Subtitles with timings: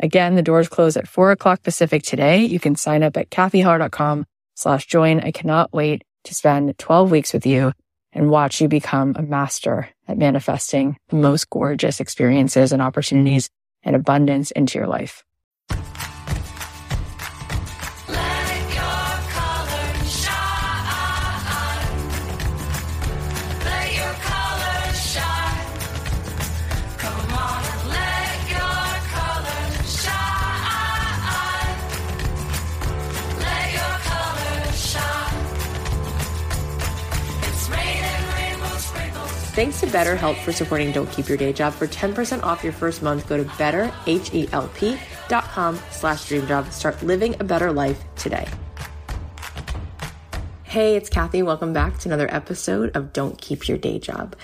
[0.00, 2.44] Again, the doors close at four o'clock Pacific today.
[2.44, 5.20] You can sign up at cathyheller.com slash join.
[5.20, 7.72] I cannot wait to spend 12 weeks with you
[8.12, 13.50] and watch you become a master at manifesting the most gorgeous experiences and opportunities
[13.82, 15.24] and abundance into your life.
[39.58, 41.74] Thanks to BetterHelp for supporting Don't Keep Your Day Job.
[41.74, 46.70] For 10% off your first month, go to betterhelp.com slash dreamjob.
[46.70, 48.46] Start living a better life today.
[50.62, 51.42] Hey, it's Cathy.
[51.42, 54.36] Welcome back to another episode of Don't Keep Your Day Job.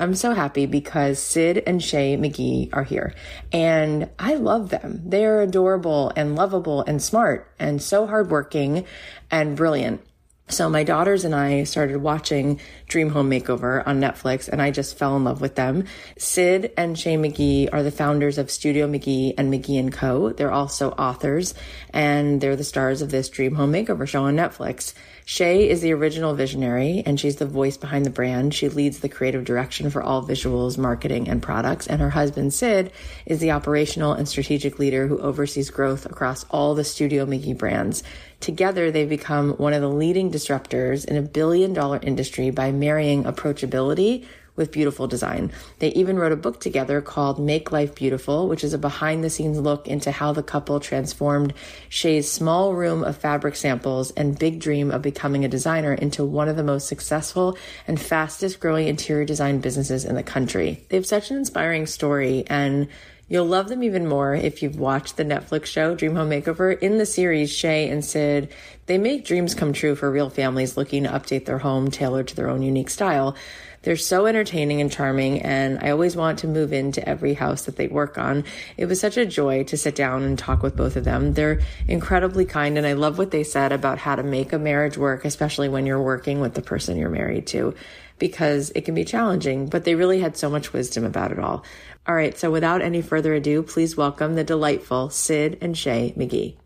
[0.00, 3.14] I'm so happy because Sid and Shea McGee are here
[3.52, 5.00] and I love them.
[5.04, 8.84] They're adorable and lovable and smart and so hardworking
[9.30, 10.04] and brilliant.
[10.48, 14.96] So my daughters and I started watching Dream Home Makeover on Netflix and I just
[14.96, 15.84] fell in love with them.
[16.18, 20.30] Sid and Shea McGee are the founders of Studio McGee and McGee and Co.
[20.32, 21.52] They're also authors
[21.92, 24.94] and they're the stars of this Dream Home Makeover show on Netflix.
[25.28, 28.54] Shea is the original visionary and she's the voice behind the brand.
[28.54, 31.88] She leads the creative direction for all visuals, marketing, and products.
[31.88, 32.92] And her husband, Sid,
[33.26, 38.04] is the operational and strategic leader who oversees growth across all the Studio McGee brands.
[38.38, 43.24] Together, they've become one of the leading disruptors in a billion dollar industry by marrying
[43.24, 44.24] approachability
[44.56, 45.52] with beautiful design.
[45.78, 49.30] They even wrote a book together called Make Life Beautiful, which is a behind the
[49.30, 51.54] scenes look into how the couple transformed
[51.88, 56.48] Shea's small room of fabric samples and big dream of becoming a designer into one
[56.48, 57.56] of the most successful
[57.86, 60.84] and fastest growing interior design businesses in the country.
[60.88, 62.88] They have such an inspiring story and
[63.28, 66.78] You'll love them even more if you've watched the Netflix show Dream Home Makeover.
[66.78, 68.52] In the series, Shea and Sid,
[68.86, 72.36] they make dreams come true for real families looking to update their home tailored to
[72.36, 73.34] their own unique style.
[73.86, 77.76] They're so entertaining and charming, and I always want to move into every house that
[77.76, 78.42] they work on.
[78.76, 81.34] It was such a joy to sit down and talk with both of them.
[81.34, 84.98] They're incredibly kind, and I love what they said about how to make a marriage
[84.98, 87.76] work, especially when you're working with the person you're married to,
[88.18, 91.64] because it can be challenging, but they really had so much wisdom about it all.
[92.08, 96.56] All right, so without any further ado, please welcome the delightful Sid and Shea McGee.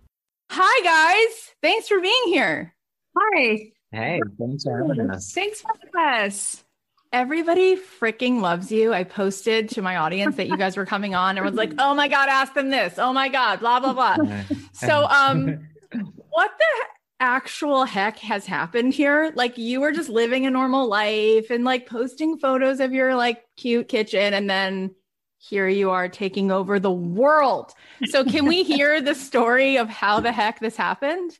[0.52, 1.50] Hi, guys.
[1.60, 2.74] Thanks for being here.
[3.14, 3.72] Hi.
[3.92, 5.32] Hey, thanks for having us.
[5.34, 6.64] Thanks for having us.
[7.12, 8.92] Everybody freaking loves you.
[8.94, 11.92] I posted to my audience that you guys were coming on and was like, oh
[11.92, 12.98] my God, ask them this.
[12.98, 14.16] Oh my God, blah, blah, blah.
[14.72, 15.66] so, um,
[16.28, 16.86] what the
[17.18, 19.32] actual heck has happened here?
[19.34, 23.42] Like, you were just living a normal life and like posting photos of your like
[23.56, 24.94] cute kitchen, and then
[25.38, 27.72] here you are taking over the world.
[28.04, 31.36] So, can we hear the story of how the heck this happened?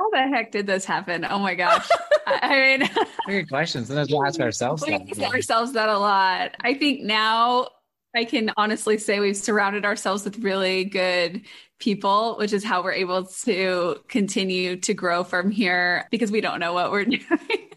[0.00, 1.26] How the heck did this happen?
[1.28, 1.88] Oh my gosh.
[2.26, 2.90] I mean,
[3.26, 3.88] good questions.
[3.88, 6.56] Sometimes we ask ourselves we ask ourselves that a lot.
[6.60, 7.68] I think now
[8.14, 11.42] I can honestly say we've surrounded ourselves with really good
[11.78, 16.60] people, which is how we're able to continue to grow from here because we don't
[16.60, 17.70] know what we're doing.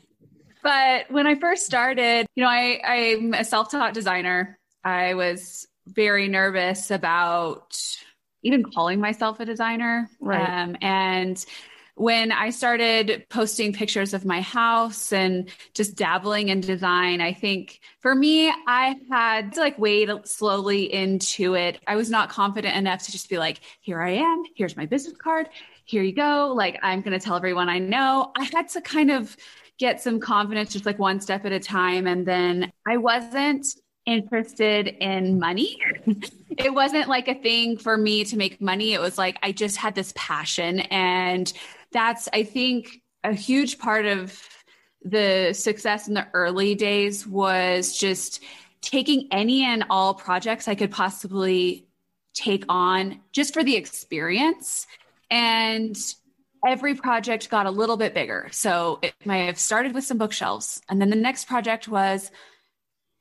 [0.62, 4.58] but when I first started, you know, I, I'm a self taught designer.
[4.84, 7.78] I was very nervous about
[8.44, 10.10] even calling myself a designer.
[10.20, 10.50] Right.
[10.50, 11.44] Um, and
[11.96, 17.80] when I started posting pictures of my house and just dabbling in design, I think
[18.00, 21.80] for me, I had to like wade slowly into it.
[21.86, 25.16] I was not confident enough to just be like, here I am, here's my business
[25.18, 25.50] card,
[25.86, 26.54] here you go.
[26.56, 28.32] Like, I'm going to tell everyone I know.
[28.36, 29.36] I had to kind of
[29.78, 32.08] get some confidence, just like one step at a time.
[32.08, 33.68] And then I wasn't
[34.06, 35.78] interested in money.
[36.58, 38.94] it wasn't like a thing for me to make money.
[38.94, 41.52] It was like I just had this passion and
[41.94, 44.38] that's, I think, a huge part of
[45.04, 48.44] the success in the early days was just
[48.82, 51.88] taking any and all projects I could possibly
[52.34, 54.88] take on just for the experience.
[55.30, 55.98] And
[56.66, 58.48] every project got a little bit bigger.
[58.52, 60.82] So it may have started with some bookshelves.
[60.90, 62.32] And then the next project was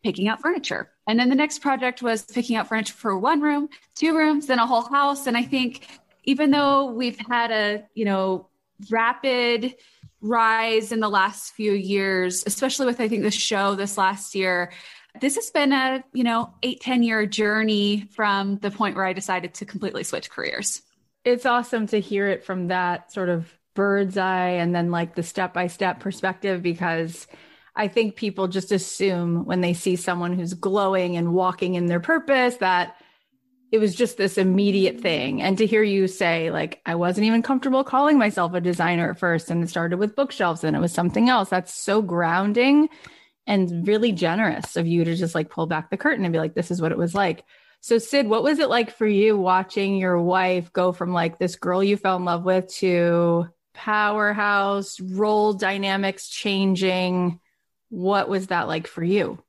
[0.02, 0.90] picking out furniture.
[1.06, 4.58] And then the next project was picking out furniture for one room, two rooms, then
[4.58, 5.26] a whole house.
[5.26, 5.86] And I think
[6.24, 8.48] even though we've had a, you know,
[8.90, 9.74] rapid
[10.20, 14.72] rise in the last few years, especially with I think the show this last year,
[15.20, 19.12] this has been a, you know, eight ten year journey from the point where I
[19.12, 20.82] decided to completely switch careers.
[21.24, 25.22] It's awesome to hear it from that sort of bird's eye and then like the
[25.22, 27.26] step by step perspective because
[27.74, 32.00] I think people just assume when they see someone who's glowing and walking in their
[32.00, 32.96] purpose that
[33.72, 35.40] it was just this immediate thing.
[35.40, 39.18] And to hear you say, like, I wasn't even comfortable calling myself a designer at
[39.18, 41.48] first, and it started with bookshelves and it was something else.
[41.48, 42.90] That's so grounding
[43.46, 46.54] and really generous of you to just like pull back the curtain and be like,
[46.54, 47.44] this is what it was like.
[47.80, 51.56] So, Sid, what was it like for you watching your wife go from like this
[51.56, 57.40] girl you fell in love with to powerhouse, role dynamics changing?
[57.88, 59.42] What was that like for you?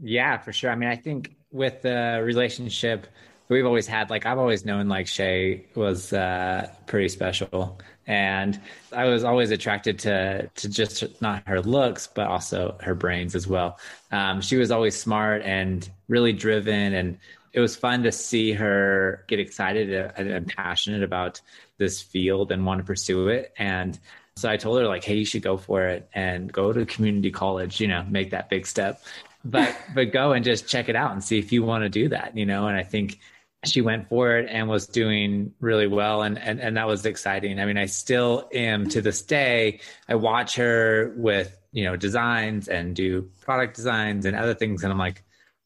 [0.00, 0.70] Yeah, for sure.
[0.70, 3.06] I mean, I think with the relationship
[3.52, 7.78] we've always had, like, I've always known like Shea was uh, pretty special.
[8.06, 8.60] And
[8.90, 13.46] I was always attracted to to just not her looks, but also her brains as
[13.46, 13.78] well.
[14.10, 17.18] Um, she was always smart and really driven, and
[17.52, 21.40] it was fun to see her get excited and passionate about
[21.78, 23.52] this field and want to pursue it.
[23.56, 23.96] And
[24.34, 27.30] so I told her like, "Hey, you should go for it and go to community
[27.30, 27.80] college.
[27.80, 29.00] You know, make that big step,
[29.44, 32.08] but but go and just check it out and see if you want to do
[32.08, 32.36] that.
[32.36, 33.20] You know." And I think
[33.64, 37.60] she went for it and was doing really well and, and and that was exciting.
[37.60, 39.80] I mean i still am to this day.
[40.08, 44.92] I watch her with you know designs and do product designs and other things and
[44.92, 45.22] i'm like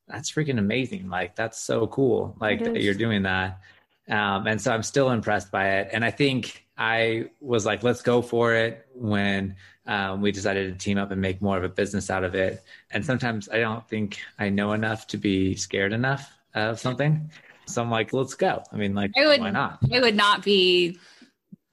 [0.08, 1.08] that's freaking amazing.
[1.08, 3.60] Like that's so cool like that you're doing that.
[4.08, 5.88] Um, and so i'm still impressed by it.
[5.92, 9.56] And i think I was like, let's go for it when
[9.87, 12.62] um, we decided to team up and make more of a business out of it.
[12.90, 17.31] And sometimes I don't think I know enough to be scared enough of something.
[17.66, 18.62] So I'm like, let's go.
[18.72, 19.78] I mean, like, I would, why not?
[19.92, 20.98] I would not be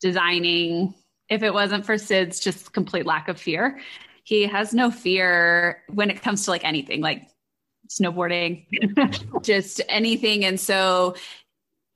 [0.02, 0.94] designing
[1.30, 3.80] if it wasn't for Sid's just complete lack of fear.
[4.24, 7.28] He has no fear when it comes to like anything, like
[7.90, 8.66] snowboarding,
[9.44, 10.46] just anything.
[10.46, 11.16] And so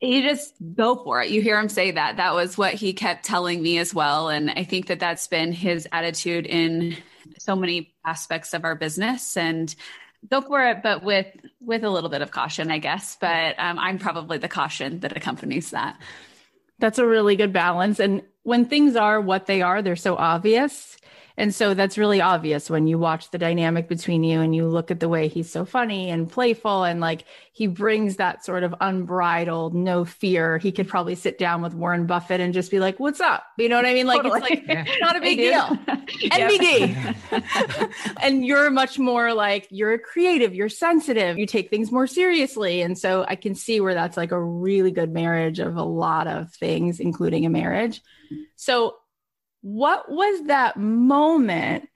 [0.02, 1.32] you just go for it.
[1.32, 2.18] You hear him say that.
[2.18, 4.30] That was what he kept telling me as well.
[4.30, 6.96] And I think that that's been his attitude in
[7.40, 9.36] so many aspects of our business.
[9.36, 9.74] And
[10.30, 11.28] go for it, but with
[11.60, 13.18] with a little bit of caution, I guess.
[13.20, 16.00] But um, I'm probably the caution that accompanies that.
[16.80, 18.00] That's a really good balance.
[18.00, 20.98] And when things are what they are, they're so obvious.
[21.40, 24.90] And so that's really obvious when you watch the dynamic between you and you look
[24.90, 28.74] at the way he's so funny and playful and like he brings that sort of
[28.82, 30.58] unbridled, no fear.
[30.58, 33.70] He could probably sit down with Warren Buffett and just be like, "What's up?" You
[33.70, 34.08] know what I mean?
[34.08, 34.42] Like totally.
[34.42, 34.86] it's like yeah.
[35.00, 35.62] not a big deal.
[36.30, 37.16] NBD.
[38.22, 42.82] and you're much more like you're a creative, you're sensitive, you take things more seriously.
[42.82, 46.28] And so I can see where that's like a really good marriage of a lot
[46.28, 48.02] of things including a marriage.
[48.56, 48.96] So
[49.68, 51.90] what was that moment?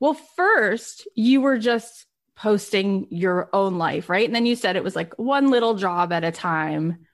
[0.00, 2.04] Well, first, you were just
[2.36, 4.26] posting your own life, right?
[4.26, 7.06] And then you said it was like one little job at a time.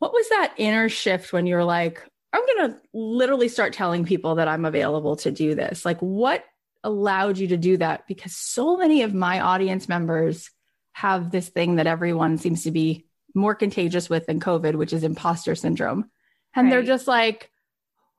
[0.00, 4.34] What was that inner shift when you're like, I'm going to literally start telling people
[4.34, 5.84] that I'm available to do this?
[5.84, 6.44] Like, what
[6.82, 8.08] allowed you to do that?
[8.08, 10.50] Because so many of my audience members
[10.94, 15.04] have this thing that everyone seems to be more contagious with than COVID, which is
[15.04, 16.10] imposter syndrome.
[16.56, 16.70] And right.
[16.70, 17.52] they're just like,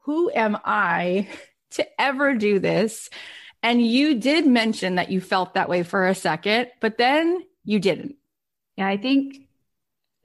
[0.08, 1.28] who am I
[1.72, 3.12] to ever do this?
[3.62, 7.80] And you did mention that you felt that way for a second, but then you
[7.80, 8.16] didn't.
[8.78, 9.42] Yeah, I think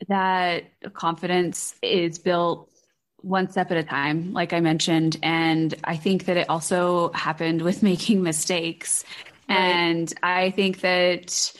[0.08, 2.70] that confidence is built
[3.16, 5.16] one step at a time, like I mentioned.
[5.22, 9.04] And I think that it also happened with making mistakes.
[9.48, 9.56] Right.
[9.58, 11.52] And I think that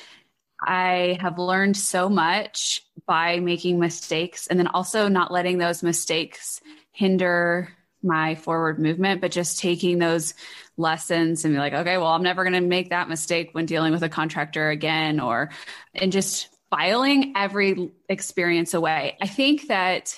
[0.65, 6.61] I have learned so much by making mistakes and then also not letting those mistakes
[6.93, 7.71] hinder
[8.03, 10.35] my forward movement, but just taking those
[10.77, 13.93] lessons and be like, okay, well, I'm never going to make that mistake when dealing
[13.93, 15.51] with a contractor again, or,
[15.95, 19.17] and just filing every experience away.
[19.21, 20.17] I think that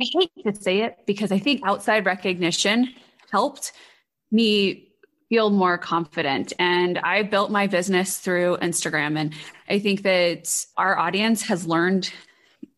[0.00, 2.88] I hate to say it because I think outside recognition
[3.30, 3.72] helped
[4.30, 4.88] me
[5.28, 6.52] feel more confident.
[6.58, 9.18] And I built my business through Instagram.
[9.18, 9.34] And
[9.68, 12.12] I think that our audience has learned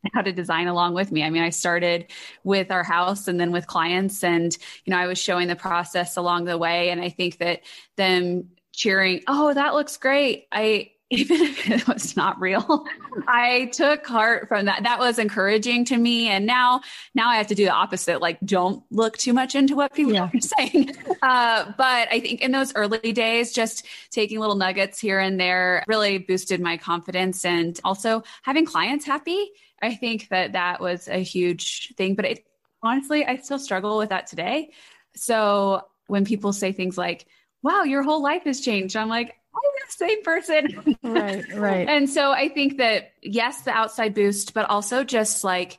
[0.15, 1.23] how to design along with me.
[1.23, 2.07] I mean, I started
[2.45, 6.17] with our house and then with clients and you know, I was showing the process
[6.17, 7.63] along the way and I think that
[7.97, 12.85] them cheering, "Oh, that looks great." I even if it was not real
[13.29, 16.81] i took heart from that that was encouraging to me and now
[17.15, 20.13] now i have to do the opposite like don't look too much into what people
[20.13, 20.29] yeah.
[20.35, 20.91] are saying
[21.23, 25.85] uh, but i think in those early days just taking little nuggets here and there
[25.87, 29.51] really boosted my confidence and also having clients happy
[29.83, 32.47] i think that that was a huge thing but it
[32.83, 34.71] honestly i still struggle with that today
[35.15, 37.27] so when people say things like
[37.63, 40.97] wow your whole life has changed i'm like I'm the same person.
[41.03, 41.89] Right, right.
[41.89, 45.79] and so I think that yes, the outside boost, but also just like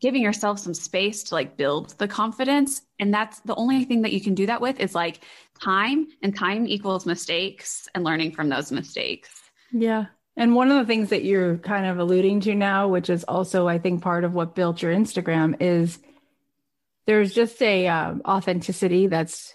[0.00, 2.82] giving yourself some space to like build the confidence.
[2.98, 5.20] And that's the only thing that you can do that with is like
[5.60, 9.30] time and time equals mistakes and learning from those mistakes.
[9.72, 10.06] Yeah.
[10.36, 13.66] And one of the things that you're kind of alluding to now, which is also,
[13.66, 15.98] I think, part of what built your Instagram, is
[17.06, 19.54] there's just a um, authenticity that's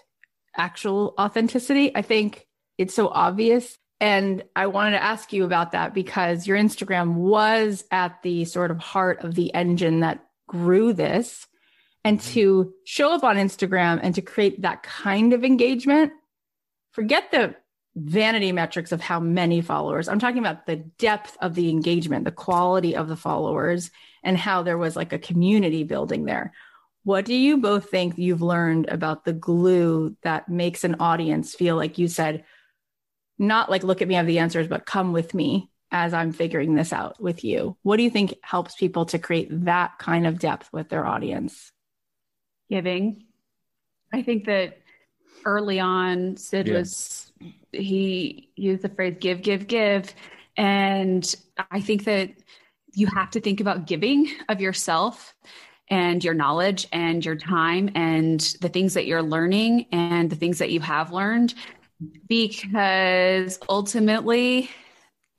[0.56, 1.96] actual authenticity.
[1.96, 2.46] I think
[2.76, 7.84] it's so obvious and I wanted to ask you about that because your Instagram was
[7.90, 11.46] at the sort of heart of the engine that grew this.
[12.04, 12.32] And mm-hmm.
[12.32, 16.12] to show up on Instagram and to create that kind of engagement,
[16.92, 17.54] forget the
[17.96, 20.08] vanity metrics of how many followers.
[20.08, 23.90] I'm talking about the depth of the engagement, the quality of the followers,
[24.22, 26.52] and how there was like a community building there.
[27.04, 31.76] What do you both think you've learned about the glue that makes an audience feel
[31.76, 32.44] like you said,
[33.38, 36.32] not like look at me, I have the answers, but come with me as I'm
[36.32, 37.76] figuring this out with you.
[37.82, 41.70] What do you think helps people to create that kind of depth with their audience?
[42.68, 43.26] Giving.
[44.12, 44.78] I think that
[45.44, 46.74] early on, Sid yeah.
[46.74, 47.32] was,
[47.70, 50.12] he used the phrase give, give, give.
[50.56, 51.32] And
[51.70, 52.30] I think that
[52.94, 55.32] you have to think about giving of yourself
[55.88, 60.58] and your knowledge and your time and the things that you're learning and the things
[60.58, 61.54] that you have learned
[62.26, 64.70] because ultimately,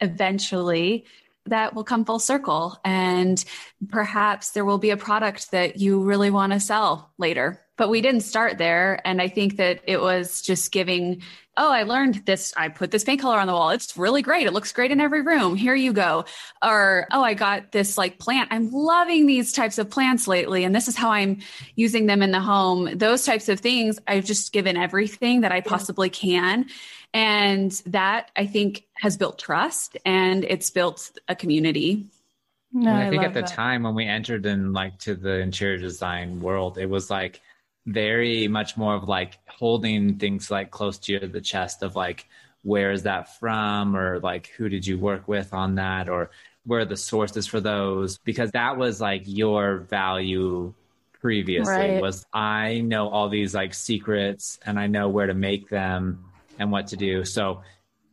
[0.05, 1.05] eventually,
[1.47, 2.79] that will come full circle.
[2.83, 3.43] And
[3.89, 7.61] perhaps there will be a product that you really want to sell later.
[7.77, 9.01] But we didn't start there.
[9.05, 11.21] And I think that it was just giving
[11.57, 12.53] oh, I learned this.
[12.57, 13.69] I put this paint color on the wall.
[13.69, 14.47] It's really great.
[14.47, 15.55] It looks great in every room.
[15.55, 16.25] Here you go.
[16.61, 18.49] Or, oh, I got this like plant.
[18.51, 20.63] I'm loving these types of plants lately.
[20.63, 21.39] And this is how I'm
[21.75, 22.97] using them in the home.
[22.97, 23.99] Those types of things.
[24.07, 26.65] I've just given everything that I possibly can.
[27.15, 32.05] And that I think has built trust and it's built a community.
[32.73, 33.49] No, I, I think at the that.
[33.49, 37.41] time when we entered in like to the interior design world, it was like,
[37.85, 42.27] very much more of like holding things like close to the chest of like
[42.63, 46.31] where is that from or like who did you work with on that or
[46.65, 50.73] where are the sources for those because that was like your value
[51.21, 52.01] previously right.
[52.01, 56.25] was I know all these like secrets and I know where to make them
[56.59, 57.25] and what to do.
[57.25, 57.61] So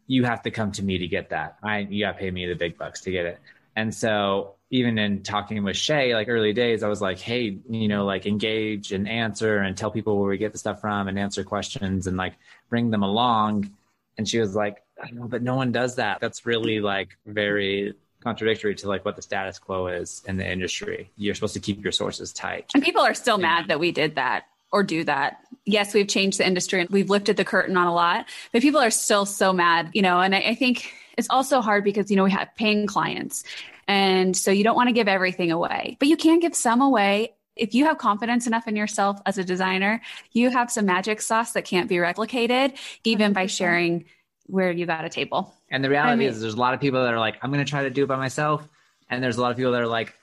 [0.06, 1.58] you have to come to me to get that.
[1.62, 3.40] I you got to pay me the big bucks to get it.
[3.76, 7.88] And so even in talking with Shea, like early days, I was like, hey, you
[7.88, 11.18] know, like engage and answer and tell people where we get the stuff from and
[11.18, 12.34] answer questions and like
[12.70, 13.70] bring them along.
[14.16, 16.20] And she was like, I know, but no one does that.
[16.20, 21.10] That's really like very contradictory to like what the status quo is in the industry.
[21.16, 22.70] You're supposed to keep your sources tight.
[22.74, 25.38] And people are still mad that we did that or do that.
[25.64, 28.80] Yes, we've changed the industry and we've lifted the curtain on a lot, but people
[28.80, 32.16] are still so mad, you know, and I, I think it's also hard because, you
[32.16, 33.44] know, we have paying clients
[33.86, 37.34] and so you don't want to give everything away, but you can give some away.
[37.54, 40.00] If you have confidence enough in yourself as a designer,
[40.32, 44.06] you have some magic sauce that can't be replicated, even by sharing
[44.46, 45.54] where you got a table.
[45.70, 47.52] And the reality I mean, is, there's a lot of people that are like, I'm
[47.52, 48.66] going to try to do it by myself.
[49.10, 50.14] And there's a lot of people that are like,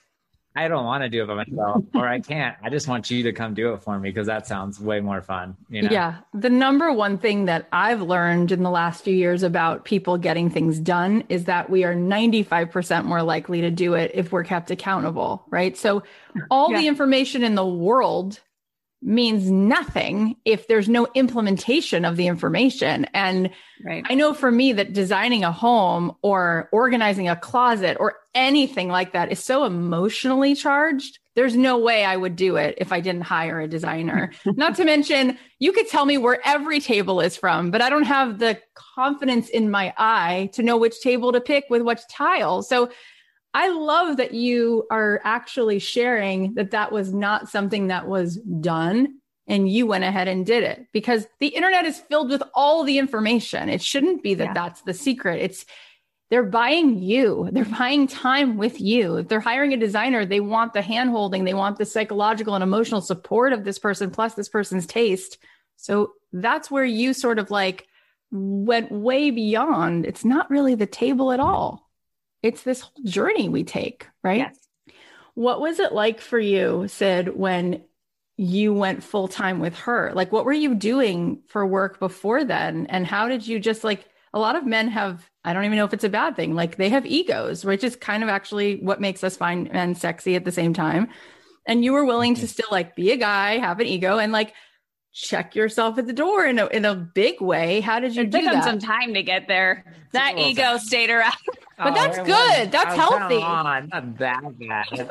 [0.60, 2.54] I don't want to do it by myself or I can't.
[2.62, 5.22] I just want you to come do it for me because that sounds way more
[5.22, 5.56] fun.
[5.70, 5.88] You know?
[5.90, 6.18] Yeah.
[6.34, 10.50] The number one thing that I've learned in the last few years about people getting
[10.50, 14.70] things done is that we are 95% more likely to do it if we're kept
[14.70, 15.78] accountable, right?
[15.78, 16.02] So
[16.50, 16.80] all yeah.
[16.80, 18.40] the information in the world
[19.02, 23.06] means nothing if there's no implementation of the information.
[23.14, 23.50] And
[23.84, 24.04] right.
[24.08, 29.12] I know for me that designing a home or organizing a closet or anything like
[29.12, 31.18] that is so emotionally charged.
[31.34, 34.32] There's no way I would do it if I didn't hire a designer.
[34.44, 38.04] Not to mention, you could tell me where every table is from, but I don't
[38.04, 42.62] have the confidence in my eye to know which table to pick with which tile.
[42.62, 42.90] So
[43.52, 49.20] I love that you are actually sharing that that was not something that was done
[49.48, 52.98] and you went ahead and did it because the internet is filled with all the
[52.98, 53.68] information.
[53.68, 54.52] It shouldn't be that yeah.
[54.52, 55.42] that's the secret.
[55.42, 55.66] It's
[56.30, 57.48] they're buying you.
[57.50, 59.16] They're buying time with you.
[59.16, 62.62] If they're hiring a designer, they want the hand holding, they want the psychological and
[62.62, 65.38] emotional support of this person plus this person's taste.
[65.76, 67.88] So that's where you sort of like
[68.30, 70.06] went way beyond.
[70.06, 71.89] It's not really the table at all.
[72.42, 74.38] It's this whole journey we take, right?
[74.38, 74.58] Yes.
[75.34, 77.82] What was it like for you, Sid, when
[78.36, 80.12] you went full time with her?
[80.14, 82.86] Like, what were you doing for work before then?
[82.86, 85.84] And how did you just like a lot of men have, I don't even know
[85.84, 89.00] if it's a bad thing, like they have egos, which is kind of actually what
[89.00, 91.08] makes us find men sexy at the same time.
[91.66, 94.54] And you were willing to still like be a guy, have an ego, and like
[95.12, 97.80] check yourself at the door in a in a big way.
[97.80, 98.64] How did you it do took him that?
[98.64, 99.84] some time to get there.
[100.12, 101.34] That ego stayed around.
[101.82, 102.28] But that's good.
[102.28, 103.40] wasn't- That's oh, healthy.
[103.40, 105.10] Come on, not that bad.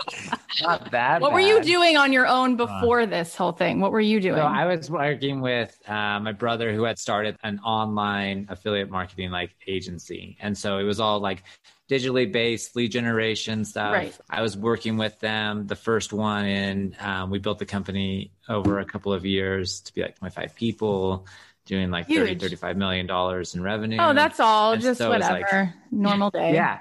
[0.61, 1.19] not that.
[1.19, 3.79] what were you doing on your own before this whole thing?
[3.79, 4.35] What were you doing?
[4.35, 9.31] So I was working with uh, my brother who had started an online affiliate marketing
[9.31, 11.41] like agency, and so it was all like
[11.89, 13.93] digitally based lead generation stuff.
[13.93, 14.17] Right.
[14.29, 15.65] I was working with them.
[15.67, 19.93] The first one, and um, we built the company over a couple of years to
[19.93, 21.25] be like 25 people,
[21.65, 23.97] doing like 30, 35 million dollars in revenue.
[23.99, 24.73] oh, that's all.
[24.73, 25.73] And Just so it's like- whatever.
[25.91, 26.53] Normal day.
[26.53, 26.79] Yeah.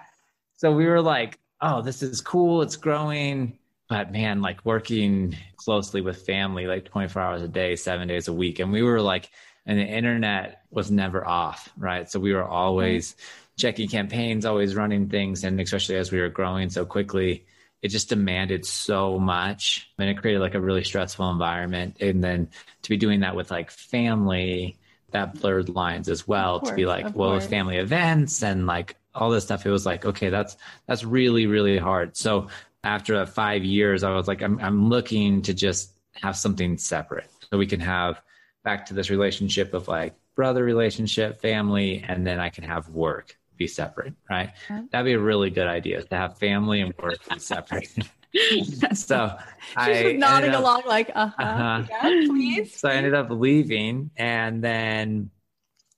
[0.57, 2.63] So we were like, oh, this is cool.
[2.63, 3.59] It's growing.
[3.89, 8.33] But man, like working closely with family, like 24 hours a day, seven days a
[8.35, 8.59] week.
[8.59, 9.31] And we were like,
[9.65, 12.11] and the internet was never off, right?
[12.11, 13.17] So we were always
[13.59, 15.45] checking campaigns, always running things.
[15.45, 17.45] And especially as we were growing so quickly,
[17.83, 21.99] it just demanded so much and it created like a really stressful environment.
[22.01, 22.49] And then
[22.83, 24.79] to be doing that with like family,
[25.13, 27.47] that blurred lines as well Of to be like, well, with course.
[27.47, 31.79] family events and like all this stuff, it was like, okay, that's that's really, really
[31.79, 32.17] hard.
[32.17, 32.49] So
[32.85, 37.31] after uh, five years, I was like, I'm I'm looking to just have something separate
[37.51, 38.21] so we can have
[38.65, 43.38] back to this relationship of like brother relationship, family, and then I can have work
[43.59, 44.53] be separate, right?
[44.91, 47.89] That'd be a really good idea to have family and work be separate.
[48.95, 49.37] so
[49.77, 51.43] I She's nodding up- along, like, uh huh.
[51.43, 51.83] Uh-huh.
[51.91, 52.75] Yeah, please.
[52.77, 55.31] so I ended up leaving, and then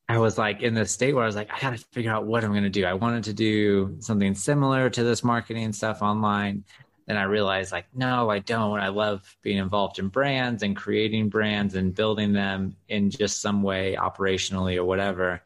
[0.08, 2.26] I was like in this state where I was like, I got to figure out
[2.26, 2.84] what I'm going to do.
[2.84, 6.64] I wanted to do something similar to this marketing stuff online.
[7.06, 8.78] Then I realized, like, no, I don't.
[8.78, 13.62] I love being involved in brands and creating brands and building them in just some
[13.64, 15.42] way, operationally or whatever.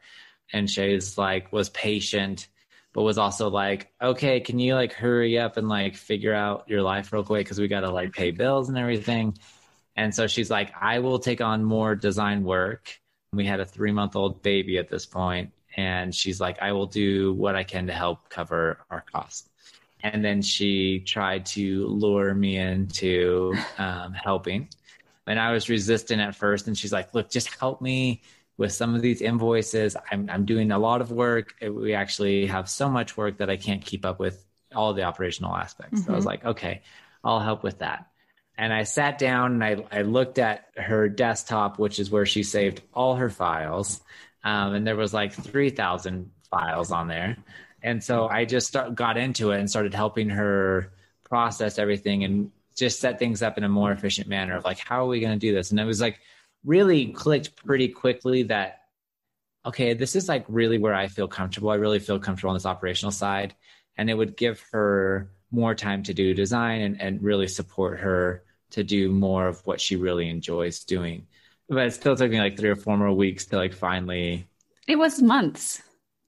[0.53, 2.47] And Shea's like, was patient,
[2.93, 6.81] but was also like, okay, can you like hurry up and like figure out your
[6.81, 7.47] life real quick?
[7.47, 9.37] Cause we got to like pay bills and everything.
[9.95, 12.99] And so she's like, I will take on more design work.
[13.33, 16.85] We had a three month old baby at this point, And she's like, I will
[16.85, 19.49] do what I can to help cover our costs.
[20.01, 24.69] And then she tried to lure me into um, helping.
[25.27, 26.67] And I was resistant at first.
[26.67, 28.21] And she's like, look, just help me
[28.57, 29.97] with some of these invoices.
[30.11, 31.55] I'm, I'm doing a lot of work.
[31.61, 35.55] We actually have so much work that I can't keep up with all the operational
[35.55, 36.05] aspects.
[36.05, 36.81] So I was like, okay,
[37.23, 38.07] I'll help with that
[38.57, 42.43] and I sat down and I, I looked at her desktop, which is where she
[42.43, 44.01] saved all her files.
[44.43, 47.37] Um, and there was like 3,000 files on there.
[47.81, 50.91] And so I just start, got into it and started helping her
[51.23, 55.03] process everything and just set things up in a more efficient manner of like, how
[55.03, 55.71] are we going to do this?
[55.71, 56.19] And it was like
[56.65, 58.81] really clicked pretty quickly that,
[59.65, 61.69] okay, this is like really where I feel comfortable.
[61.69, 63.55] I really feel comfortable on this operational side.
[63.97, 68.43] And it would give her more time to do design and, and really support her
[68.71, 71.27] to do more of what she really enjoys doing.
[71.69, 74.47] But it still took me like three or four more weeks to like finally
[74.87, 75.81] It was months.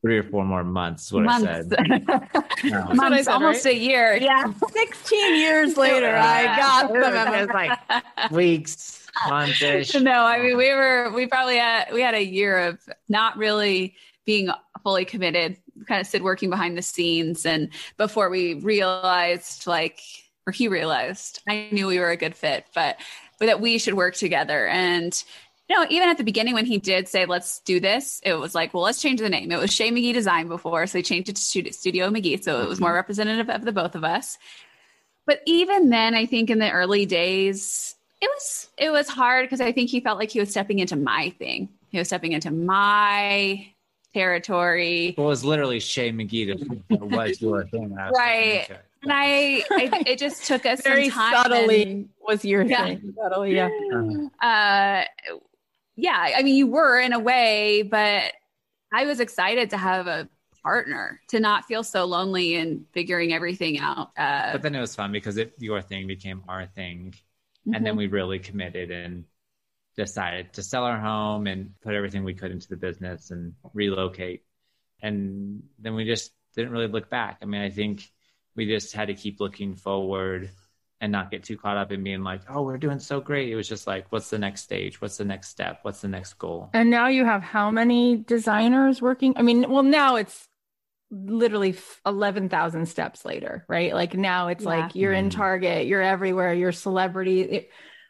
[0.07, 1.45] Three or four more months what months.
[1.45, 2.31] I said.
[2.63, 2.93] No.
[2.93, 3.75] months, said, almost right?
[3.75, 4.15] a year.
[4.15, 4.53] Yeah.
[4.71, 7.03] 16 years later, I got them.
[7.03, 7.41] It memo.
[7.41, 9.61] was like weeks, months
[9.95, 13.95] no, I mean we were we probably had we had a year of not really
[14.25, 14.49] being
[14.81, 15.57] fully committed,
[15.89, 17.67] kind of Sid working behind the scenes, and
[17.97, 19.99] before we realized like
[20.45, 22.95] or he realized I knew we were a good fit, but
[23.39, 25.21] but that we should work together and.
[25.69, 28.56] You know, even at the beginning when he did say, let's do this, it was
[28.56, 29.51] like, well, let's change the name.
[29.51, 32.41] It was Shea McGee Design before, so he changed it to Studio- Studio McGee.
[32.41, 34.38] So it was more representative of the both of us.
[35.25, 39.60] But even then, I think in the early days, it was it was hard because
[39.60, 41.67] I think he felt like he was stepping into my thing.
[41.89, 43.67] He was stepping into my
[44.13, 45.15] territory.
[45.17, 46.47] Well, it was literally Shea McGee
[46.89, 47.95] that was your thing.
[47.99, 48.62] I was Right.
[48.71, 48.80] okay.
[49.03, 52.86] And I, I it just took us Very some time subtly and- was your Yeah.
[52.86, 53.13] thing.
[53.21, 53.69] Subtly, yeah.
[54.41, 55.03] uh
[55.97, 58.31] yeah i mean you were in a way but
[58.93, 60.29] i was excited to have a
[60.63, 64.95] partner to not feel so lonely and figuring everything out uh But then it was
[64.95, 67.13] fun because it, your thing became our thing.
[67.73, 69.25] And then we really committed and
[69.97, 74.43] decided to sell our home and put everything we could into the business and relocate.
[75.01, 77.39] And then we just didn't really look back.
[77.41, 78.10] I mean, I think
[78.55, 80.49] we just had to keep looking forward
[80.99, 83.49] and not get too caught up in being like, oh, we're doing so great.
[83.49, 84.99] It was just like, what's the next stage?
[84.99, 85.79] What's the next step?
[85.83, 86.69] What's the next goal?
[86.73, 89.33] And now you have how many designers working?
[89.38, 90.47] I mean, well, now it's
[91.12, 93.93] literally 11,000 steps later, right?
[93.93, 94.69] Like now it's yeah.
[94.69, 95.38] like you're in mm-hmm.
[95.38, 97.41] Target, you're everywhere, you're celebrity.
[97.41, 97.69] It,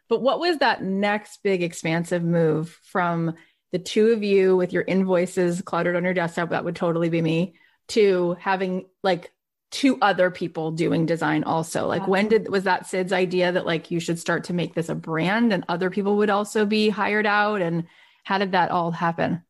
[0.10, 3.36] but what was that next big expansive move from
[3.74, 6.50] the two of you with your invoices cluttered on your desktop?
[6.50, 7.56] That would totally be me
[7.90, 9.32] to having like
[9.70, 11.88] two other people doing design also.
[11.88, 14.90] Like when did was that sid's idea that like you should start to make this
[14.90, 17.62] a brand and other people would also be hired out?
[17.62, 17.86] And
[18.24, 19.44] how did that all happen?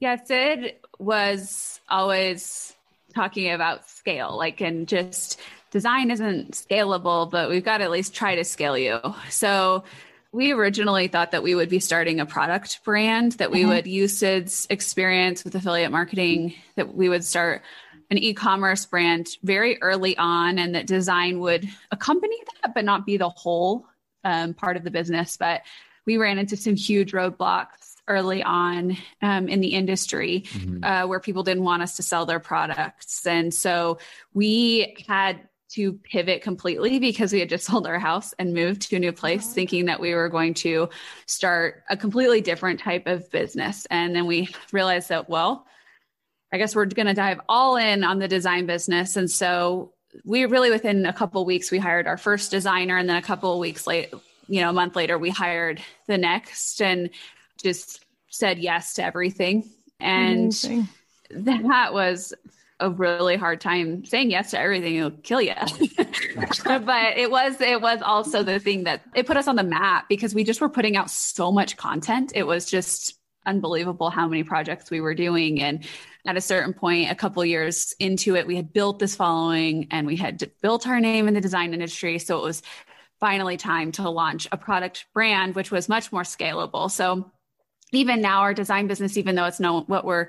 [0.00, 2.74] Yeah sid was always
[3.14, 5.40] talking about scale like and just
[5.70, 9.00] design isn't scalable but we've got to at least try to scale you.
[9.30, 9.84] So
[10.32, 13.70] we originally thought that we would be starting a product brand that we mm-hmm.
[13.70, 17.62] would use sid's experience with affiliate marketing that we would start
[18.10, 23.16] an e-commerce brand very early on and that design would accompany that but not be
[23.16, 23.86] the whole
[24.24, 25.36] um, part of the business.
[25.36, 25.62] But
[26.04, 30.84] we ran into some huge roadblocks early on um, in the industry mm-hmm.
[30.84, 33.26] uh, where people didn't want us to sell their products.
[33.26, 33.98] And so
[34.32, 35.40] we had
[35.70, 39.12] to pivot completely because we had just sold our house and moved to a new
[39.12, 40.88] place thinking that we were going to
[41.26, 43.86] start a completely different type of business.
[43.90, 45.66] And then we realized that well
[46.52, 49.16] I guess we're going to dive all in on the design business.
[49.16, 49.92] And so
[50.24, 52.96] we really, within a couple weeks, we hired our first designer.
[52.96, 54.12] And then a couple weeks late,
[54.48, 57.10] you know, a month later, we hired the next and
[57.62, 59.68] just said yes to everything.
[59.98, 60.88] And Amazing.
[61.30, 62.32] that was
[62.78, 65.54] a really hard time saying yes to everything it'll kill you
[66.64, 70.06] but it was it was also the thing that it put us on the map
[70.10, 73.15] because we just were putting out so much content it was just
[73.46, 75.62] unbelievable how many projects we were doing.
[75.62, 75.84] And
[76.26, 80.06] at a certain point a couple years into it we had built this following and
[80.06, 82.18] we had built our name in the design industry.
[82.18, 82.62] So it was
[83.20, 86.90] finally time to launch a product brand which was much more scalable.
[86.90, 87.30] So
[87.92, 90.28] even now our design business even though it's known what we're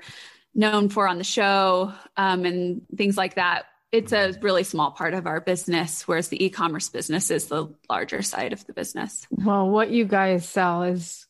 [0.54, 5.14] known for on the show um, and things like that it's a really small part
[5.14, 9.26] of our business whereas the e-commerce business is the larger side of the business.
[9.30, 11.26] Well what you guys sell is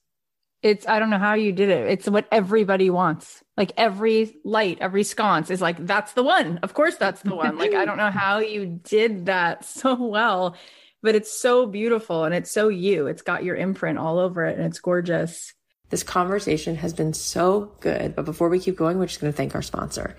[0.62, 1.88] it's i don't know how you did it.
[1.88, 3.42] It's what everybody wants.
[3.56, 6.58] Like every light every sconce is like that's the one.
[6.58, 7.58] Of course that's the one.
[7.58, 10.56] Like i don't know how you did that so well
[11.00, 13.06] but it's so beautiful and it's so you.
[13.06, 15.54] It's got your imprint all over it and it's gorgeous.
[15.90, 19.36] This conversation has been so good but before we keep going we're just going to
[19.36, 20.16] thank our sponsor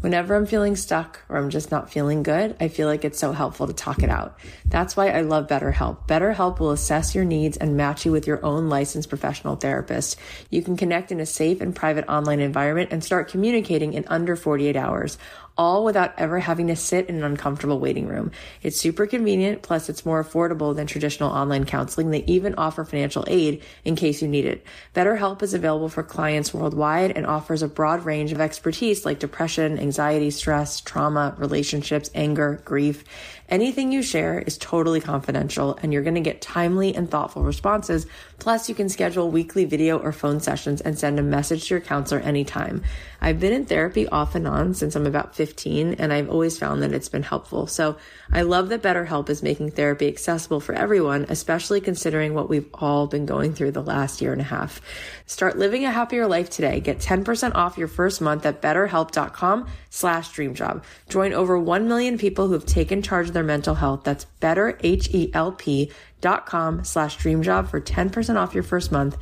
[0.00, 3.32] Whenever I'm feeling stuck or I'm just not feeling good, I feel like it's so
[3.32, 4.38] helpful to talk it out.
[4.64, 6.08] That's why I love BetterHelp.
[6.08, 10.18] BetterHelp will assess your needs and match you with your own licensed professional therapist.
[10.48, 14.36] You can connect in a safe and private online environment and start communicating in under
[14.36, 15.18] 48 hours
[15.60, 18.30] all without ever having to sit in an uncomfortable waiting room.
[18.62, 22.08] It's super convenient, plus it's more affordable than traditional online counseling.
[22.08, 24.64] They even offer financial aid in case you need it.
[24.94, 29.78] BetterHelp is available for clients worldwide and offers a broad range of expertise like depression,
[29.78, 33.04] anxiety, stress, trauma, relationships, anger, grief.
[33.50, 38.06] Anything you share is totally confidential and you're going to get timely and thoughtful responses.
[38.38, 41.80] Plus, you can schedule weekly video or phone sessions and send a message to your
[41.80, 42.84] counselor anytime.
[43.20, 46.82] I've been in therapy off and on since I'm about 15 and I've always found
[46.82, 47.66] that it's been helpful.
[47.66, 47.96] So
[48.32, 53.08] I love that BetterHelp is making therapy accessible for everyone, especially considering what we've all
[53.08, 54.80] been going through the last year and a half.
[55.26, 56.78] Start living a happier life today.
[56.78, 60.84] Get 10% off your first month at betterhelp.com slash dreamjob.
[61.08, 64.04] Join over 1 million people who have taken charge of their mental health.
[64.04, 69.18] That's betterhelp.com slash dreamjob for 10% off your first month.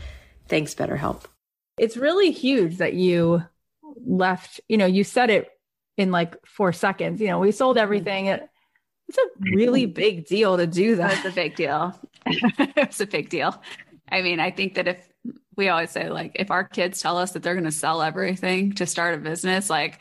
[0.48, 1.24] Thanks, BetterHelp.
[1.78, 3.42] It's really huge that you
[4.04, 5.48] left, you know, you said it
[5.96, 7.20] in like four seconds.
[7.20, 7.84] You know, we sold mm-hmm.
[7.84, 8.50] everything at
[9.08, 11.14] it's a really big deal to do that.
[11.18, 11.98] It's a big deal.
[12.26, 13.60] it's a big deal.
[14.10, 15.08] I mean, I think that if
[15.56, 18.72] we always say, like, if our kids tell us that they're going to sell everything
[18.74, 20.00] to start a business, like,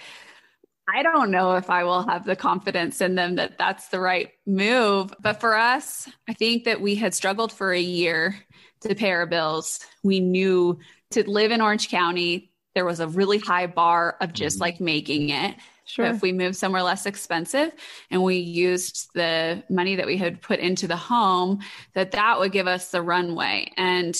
[0.93, 4.29] I don't know if I will have the confidence in them that that's the right
[4.45, 5.13] move.
[5.19, 8.37] But for us, I think that we had struggled for a year
[8.81, 9.81] to pay our bills.
[10.03, 10.79] We knew
[11.11, 14.63] to live in Orange County, there was a really high bar of just mm-hmm.
[14.63, 15.55] like making it.
[15.87, 16.05] Sure.
[16.05, 17.71] If we moved somewhere less expensive
[18.11, 21.59] and we used the money that we had put into the home,
[21.93, 23.71] that that would give us the runway.
[23.77, 24.15] And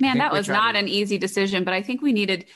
[0.00, 2.46] man, that was not to- an easy decision, but I think we needed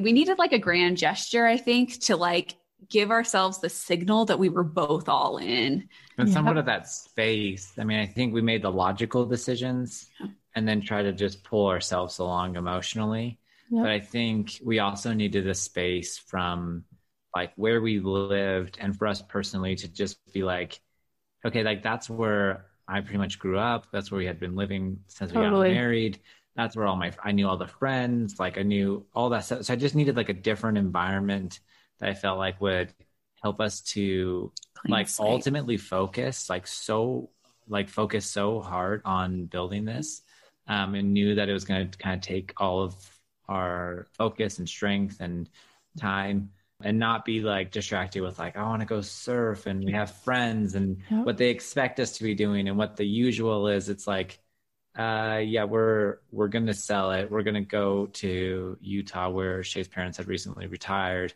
[0.00, 2.56] we needed like a grand gesture, I think, to like
[2.88, 5.88] give ourselves the signal that we were both all in.
[6.18, 6.34] And yep.
[6.34, 7.72] somewhat of that space.
[7.78, 10.10] I mean, I think we made the logical decisions
[10.54, 13.38] and then try to just pull ourselves along emotionally.
[13.70, 13.82] Yep.
[13.84, 16.84] But I think we also needed a space from
[17.34, 20.80] like where we lived and for us personally to just be like,
[21.44, 23.86] okay, like that's where I pretty much grew up.
[23.92, 25.68] That's where we had been living since totally.
[25.68, 26.20] we got married.
[26.56, 29.64] That's where all my I knew all the friends, like I knew all that stuff.
[29.64, 31.60] So I just needed like a different environment
[31.98, 32.92] that I felt like would
[33.42, 35.30] help us to Clean like slate.
[35.30, 37.30] ultimately focus like so
[37.68, 40.22] like focus so hard on building this
[40.68, 42.94] um, and knew that it was going to kind of take all of
[43.48, 45.48] our focus and strength and
[45.98, 46.50] time
[46.84, 50.14] and not be like distracted with like I want to go surf and we have
[50.18, 51.24] friends and yep.
[51.24, 53.88] what they expect us to be doing and what the usual is.
[53.88, 54.38] It's like,
[54.96, 57.30] uh, yeah, we're we're gonna sell it.
[57.30, 61.32] We're gonna go to Utah where Shea's parents had recently retired.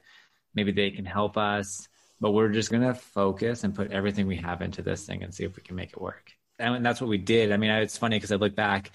[0.54, 1.88] Maybe they can help us,
[2.20, 5.44] but we're just gonna focus and put everything we have into this thing and see
[5.44, 6.30] if we can make it work.
[6.58, 7.52] And that's what we did.
[7.52, 8.92] I mean, it's funny because I look back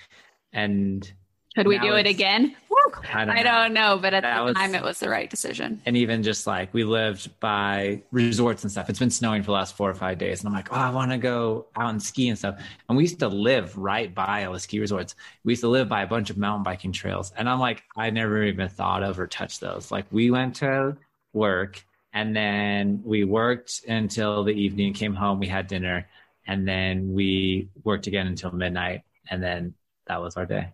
[0.51, 1.11] and
[1.55, 2.55] could we do it again?
[3.13, 3.97] I don't, I don't know.
[4.01, 5.81] but at that the was, time, it was the right decision.
[5.85, 8.89] And even just like we lived by resorts and stuff.
[8.89, 10.89] It's been snowing for the last four or five days, and I'm like, oh, I
[10.89, 12.59] want to go out and ski and stuff.
[12.89, 15.15] And we used to live right by all the ski resorts.
[15.43, 18.09] We used to live by a bunch of mountain biking trails, and I'm like, I
[18.09, 19.91] never even thought of or touched those.
[19.91, 20.97] Like we went to
[21.33, 26.07] work, and then we worked until the evening, came home, we had dinner,
[26.47, 29.73] and then we worked again until midnight, and then
[30.07, 30.69] that was our day.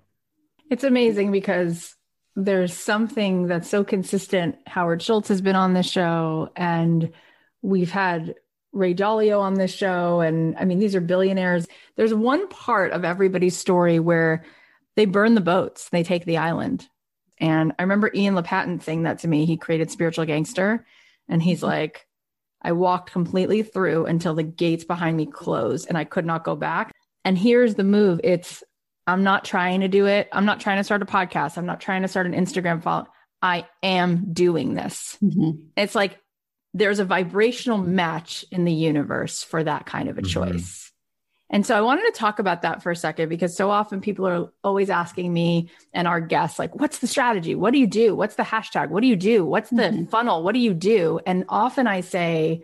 [0.70, 1.96] It's amazing because
[2.36, 4.56] there's something that's so consistent.
[4.68, 7.12] Howard Schultz has been on the show, and
[7.62, 8.36] we've had
[8.72, 10.22] Ray Dalio on this show.
[10.22, 11.68] And I mean, these are billionaires.
[11.96, 14.46] There's one part of everybody's story where
[14.96, 16.88] they burn the boats, they take the island.
[17.40, 19.46] And I remember Ian Lopatin saying that to me.
[19.46, 20.86] He created Spiritual Gangster,
[21.28, 21.68] and he's mm-hmm.
[21.68, 22.06] like,
[22.62, 26.56] I walked completely through until the gates behind me closed and I could not go
[26.56, 26.92] back.
[27.24, 28.64] And here's the move it's
[29.10, 30.30] I'm not trying to do it.
[30.32, 31.58] I'm not trying to start a podcast.
[31.58, 33.08] I'm not trying to start an Instagram follow.
[33.42, 35.18] I am doing this.
[35.24, 35.68] Mm-hmm.
[35.76, 36.20] It's like
[36.74, 40.52] there's a vibrational match in the universe for that kind of a mm-hmm.
[40.52, 40.92] choice.
[41.50, 44.28] And so I wanted to talk about that for a second because so often people
[44.28, 47.56] are always asking me and our guests, like, what's the strategy?
[47.56, 48.16] What do you do?
[48.16, 48.90] What's the hashtag?
[48.90, 49.44] What do you do?
[49.44, 50.06] What's the mm-hmm.
[50.06, 50.44] funnel?
[50.44, 51.20] What do you do?
[51.26, 52.64] And often I say,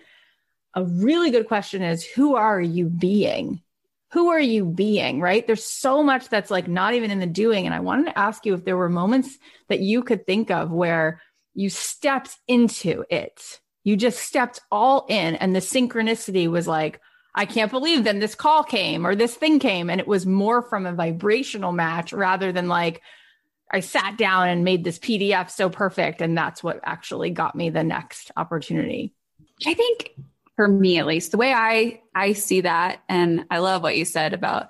[0.76, 3.62] a really good question is, who are you being?
[4.12, 5.46] Who are you being, right?
[5.46, 7.66] There's so much that's like not even in the doing.
[7.66, 9.38] And I wanted to ask you if there were moments
[9.68, 11.22] that you could think of where
[11.54, 13.60] you stepped into it.
[13.84, 17.00] You just stepped all in, and the synchronicity was like,
[17.36, 19.90] I can't believe then this call came or this thing came.
[19.90, 23.02] And it was more from a vibrational match rather than like,
[23.70, 26.22] I sat down and made this PDF so perfect.
[26.22, 29.14] And that's what actually got me the next opportunity.
[29.66, 30.12] I think
[30.56, 31.32] for me at least.
[31.32, 34.70] The way i i see that and i love what you said about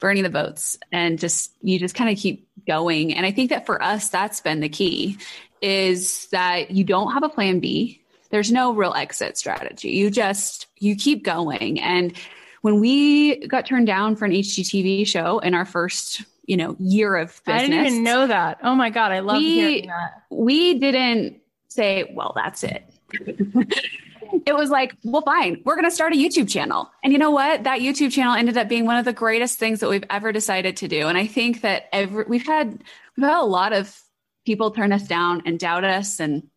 [0.00, 3.14] burning the boats and just you just kind of keep going.
[3.14, 5.18] And i think that for us that's been the key
[5.60, 8.00] is that you don't have a plan b.
[8.30, 9.90] There's no real exit strategy.
[9.90, 11.78] You just you keep going.
[11.80, 12.14] And
[12.62, 17.16] when we got turned down for an hgtv show in our first you know year
[17.16, 18.58] of business i didn't even know that.
[18.62, 20.22] Oh my god i love we, hearing that.
[20.30, 22.84] we didn't say well that's it
[24.46, 26.90] it was like, well, fine, we're going to start a YouTube channel.
[27.04, 27.64] And you know what?
[27.64, 30.76] That YouTube channel ended up being one of the greatest things that we've ever decided
[30.78, 31.08] to do.
[31.08, 32.82] And I think that every, we've had,
[33.16, 33.98] we've had a lot of
[34.46, 36.48] people turn us down and doubt us and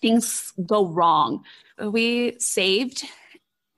[0.00, 1.44] things go wrong.
[1.78, 3.04] We saved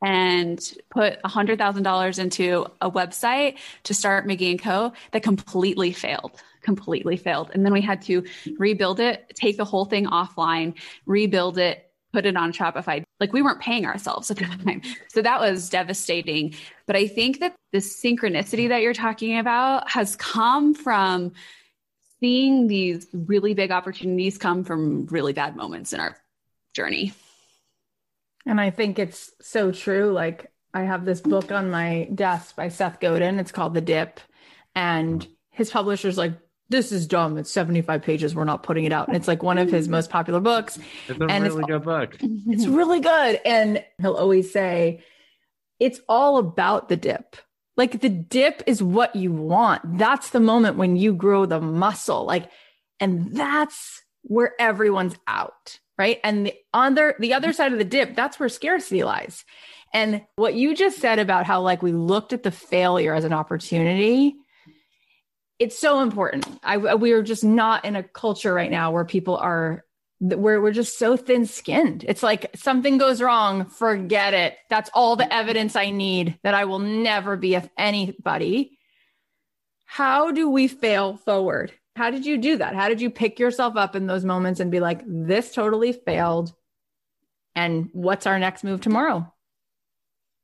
[0.02, 0.58] and
[0.90, 4.92] put $100,000 into a website to start McGee and Co.
[5.12, 7.50] that completely failed, completely failed.
[7.52, 8.24] And then we had to
[8.58, 13.03] rebuild it, take the whole thing offline, rebuild it, put it on Shopify.
[13.18, 14.83] Like we weren't paying ourselves at the time.
[15.09, 16.55] So that was devastating.
[16.87, 21.33] But I think that the synchronicity that you're talking about has come from
[22.20, 26.16] seeing these really big opportunities come from really bad moments in our
[26.75, 27.12] journey.
[28.46, 30.12] And I think it's so true.
[30.12, 33.38] Like I have this book on my desk by Seth Godin.
[33.38, 34.20] It's called The Dip.
[34.75, 36.33] And his publisher's like,
[36.70, 37.37] this is dumb.
[37.37, 38.35] It's 75 pages.
[38.35, 39.09] We're not putting it out.
[39.09, 40.78] And it's like one of his most popular books.
[41.09, 42.16] It's a and really it's, good book.
[42.22, 43.40] It's really good.
[43.44, 45.02] And he'll always say,
[45.80, 47.37] it's all about the dip.
[47.76, 49.98] Like the dip is what you want.
[49.98, 52.24] That's the moment when you grow the muscle.
[52.24, 52.48] Like,
[53.00, 55.78] and that's where everyone's out.
[55.98, 56.20] Right.
[56.22, 59.44] And the other, the other side of the dip, that's where scarcity lies.
[59.92, 63.33] And what you just said about how like we looked at the failure as an
[63.33, 64.37] opportunity
[65.61, 66.46] it's so important.
[66.64, 69.85] I we are just not in a culture right now where people are
[70.18, 72.05] where we're just so thin skinned.
[72.09, 74.57] It's like something goes wrong, forget it.
[74.68, 78.79] That's all the evidence I need that I will never be of anybody.
[79.85, 81.73] How do we fail forward?
[81.96, 82.75] How did you do that?
[82.75, 86.53] How did you pick yourself up in those moments and be like, this totally failed?
[87.55, 89.33] And what's our next move tomorrow?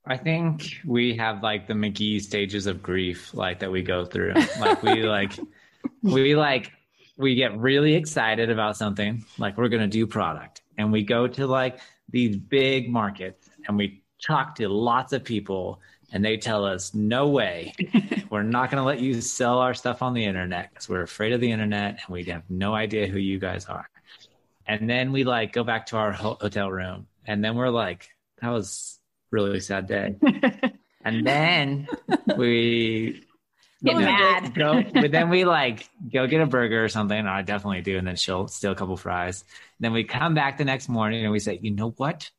[0.09, 4.35] I think we have like the McGee stages of grief, like that we go through.
[4.61, 5.33] Like we like,
[6.03, 6.71] we like,
[7.17, 11.47] we get really excited about something, like we're gonna do product, and we go to
[11.49, 15.81] like these big markets, and we talk to lots of people,
[16.13, 17.75] and they tell us, "No way,
[18.31, 21.41] we're not gonna let you sell our stuff on the internet because we're afraid of
[21.41, 23.89] the internet, and we have no idea who you guys are."
[24.69, 28.11] And then we like go back to our ho- hotel room, and then we're like,
[28.41, 28.96] "That was."
[29.45, 30.17] Really sad day.
[31.05, 31.89] and then
[32.37, 33.25] we
[33.85, 34.55] get mad.
[34.55, 37.27] Go, but then we like go get a burger or something.
[37.27, 39.43] I definitely do, and then she'll steal a couple fries.
[39.79, 42.31] And then we come back the next morning and we say, you know what?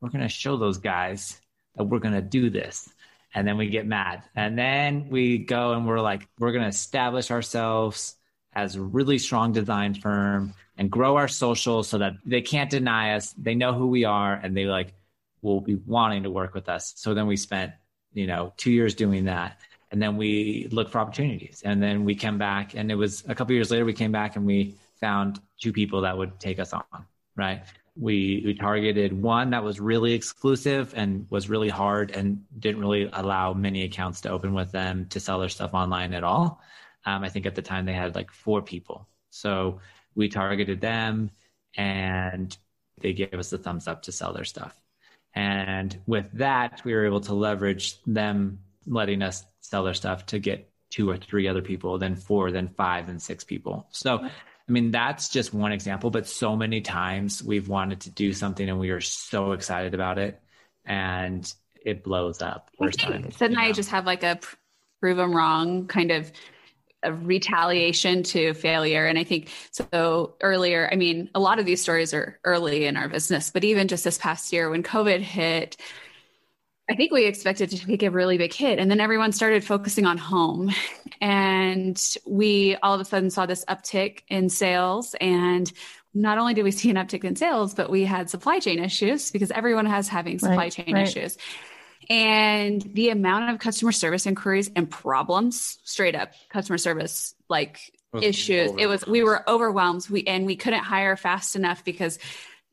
[0.00, 1.40] We're gonna show those guys
[1.76, 2.88] that we're gonna do this.
[3.32, 4.24] And then we get mad.
[4.34, 8.16] And then we go and we're like, we're gonna establish ourselves
[8.52, 13.14] as a really strong design firm and grow our social so that they can't deny
[13.14, 13.32] us.
[13.38, 14.92] They know who we are and they like
[15.42, 16.92] will be wanting to work with us.
[16.96, 17.72] So then we spent,
[18.12, 19.58] you know, two years doing that.
[19.92, 21.62] And then we looked for opportunities.
[21.64, 24.36] And then we came back and it was a couple years later, we came back
[24.36, 26.84] and we found two people that would take us on,
[27.36, 27.62] right?
[27.96, 33.10] We, we targeted one that was really exclusive and was really hard and didn't really
[33.12, 36.62] allow many accounts to open with them to sell their stuff online at all.
[37.04, 39.08] Um, I think at the time they had like four people.
[39.30, 39.80] So
[40.14, 41.30] we targeted them
[41.76, 42.56] and
[43.00, 44.80] they gave us the thumbs up to sell their stuff.
[45.34, 50.38] And with that, we were able to leverage them letting us sell their stuff to
[50.38, 53.86] get two or three other people, then four, then five, then six people.
[53.90, 58.32] So, I mean, that's just one example, but so many times we've wanted to do
[58.32, 60.40] something and we are so excited about it
[60.84, 61.52] and
[61.84, 63.30] it blows up first time.
[63.30, 64.40] Syd and I just have like a
[65.00, 66.30] prove them wrong kind of
[67.02, 69.06] a retaliation to failure.
[69.06, 72.96] And I think so earlier, I mean, a lot of these stories are early in
[72.96, 75.76] our business, but even just this past year when COVID hit,
[76.90, 78.78] I think we expected to take a really big hit.
[78.78, 80.72] And then everyone started focusing on home.
[81.22, 85.14] And we all of a sudden saw this uptick in sales.
[85.20, 85.70] And
[86.14, 89.30] not only did we see an uptick in sales, but we had supply chain issues
[89.30, 91.06] because everyone has having supply right, chain right.
[91.06, 91.36] issues
[92.10, 97.78] and the amount of customer service inquiries and problems straight up customer service like
[98.20, 100.06] issues it was we were overwhelmed.
[100.10, 102.18] we and we couldn't hire fast enough because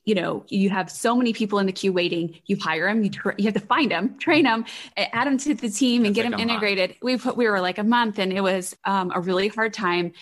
[0.04, 2.39] you know you have so many people in the queue waiting.
[2.45, 4.65] You hire them you, tra- you have to find them train them
[4.97, 6.89] add them to the team and get like them integrated.
[6.91, 7.04] Month.
[7.04, 10.13] we put we were like a month and it was um, a really hard time.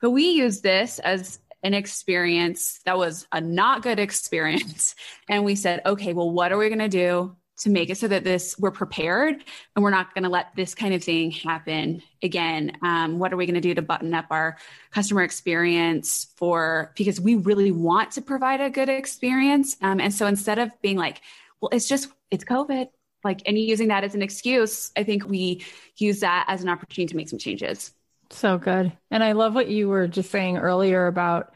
[0.00, 4.94] But we used this as an experience that was a not good experience.
[5.28, 8.08] And we said okay well what are we going to do to make it so
[8.08, 9.44] that this we're prepared
[9.76, 12.72] and we're not going to let this kind of thing happen again.
[12.82, 14.56] Um, what are we going to do to button up our
[14.90, 19.76] customer experience for because we really want to provide a good experience.
[19.82, 21.20] Um, and so instead of being like
[21.60, 22.88] well it's just it's covid
[23.22, 25.62] like and using that as an excuse i think we
[25.96, 27.92] use that as an opportunity to make some changes.
[28.30, 28.92] So good.
[29.10, 31.52] And i love what you were just saying earlier about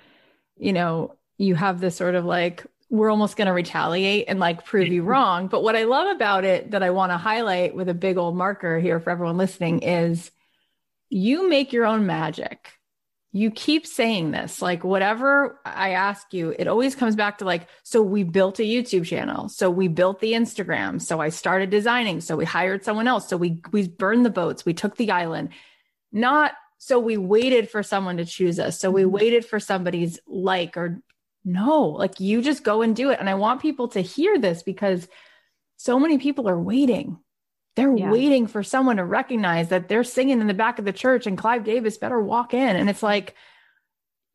[0.57, 4.65] you know you have this sort of like we're almost going to retaliate and like
[4.65, 5.49] prove you wrong.
[5.49, 8.37] But what I love about it that I want to highlight with a big old
[8.37, 10.31] marker here for everyone listening is
[11.11, 12.71] you make your own magic.
[13.33, 17.67] You keep saying this, like whatever I ask you, it always comes back to like,
[17.83, 19.49] so we built a YouTube channel.
[19.49, 21.03] So we built the Instagram.
[21.03, 22.21] So I started designing.
[22.21, 23.29] So we hired someone else.
[23.29, 24.65] So we, we burned the boats.
[24.65, 25.49] We took the island.
[26.13, 28.79] Not so we waited for someone to choose us.
[28.79, 29.11] So we mm-hmm.
[29.11, 31.03] waited for somebody's like or
[31.45, 33.21] no, like you just go and do it.
[33.21, 35.07] And I want people to hear this because
[35.77, 37.19] so many people are waiting.
[37.77, 38.11] They're yeah.
[38.11, 41.37] waiting for someone to recognize that they're singing in the back of the church and
[41.37, 42.77] Clive Davis better walk in.
[42.77, 43.35] And it's like,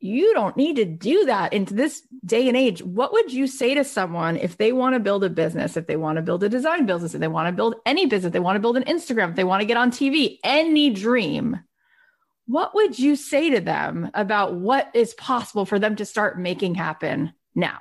[0.02, 2.82] you don't need to do that into this day and age.
[2.82, 5.98] What would you say to someone if they want to build a business, if they
[5.98, 8.56] want to build a design business, if they want to build any business, they want
[8.56, 11.60] to build an Instagram, if they want to get on TV, any dream?
[12.50, 16.74] What would you say to them about what is possible for them to start making
[16.74, 17.78] happen now?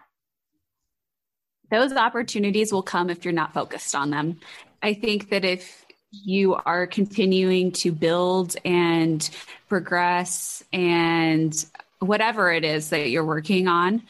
[1.71, 4.41] Those opportunities will come if you're not focused on them.
[4.83, 9.29] I think that if you are continuing to build and
[9.71, 11.65] progress and
[12.01, 14.03] whatever it is that you're working on,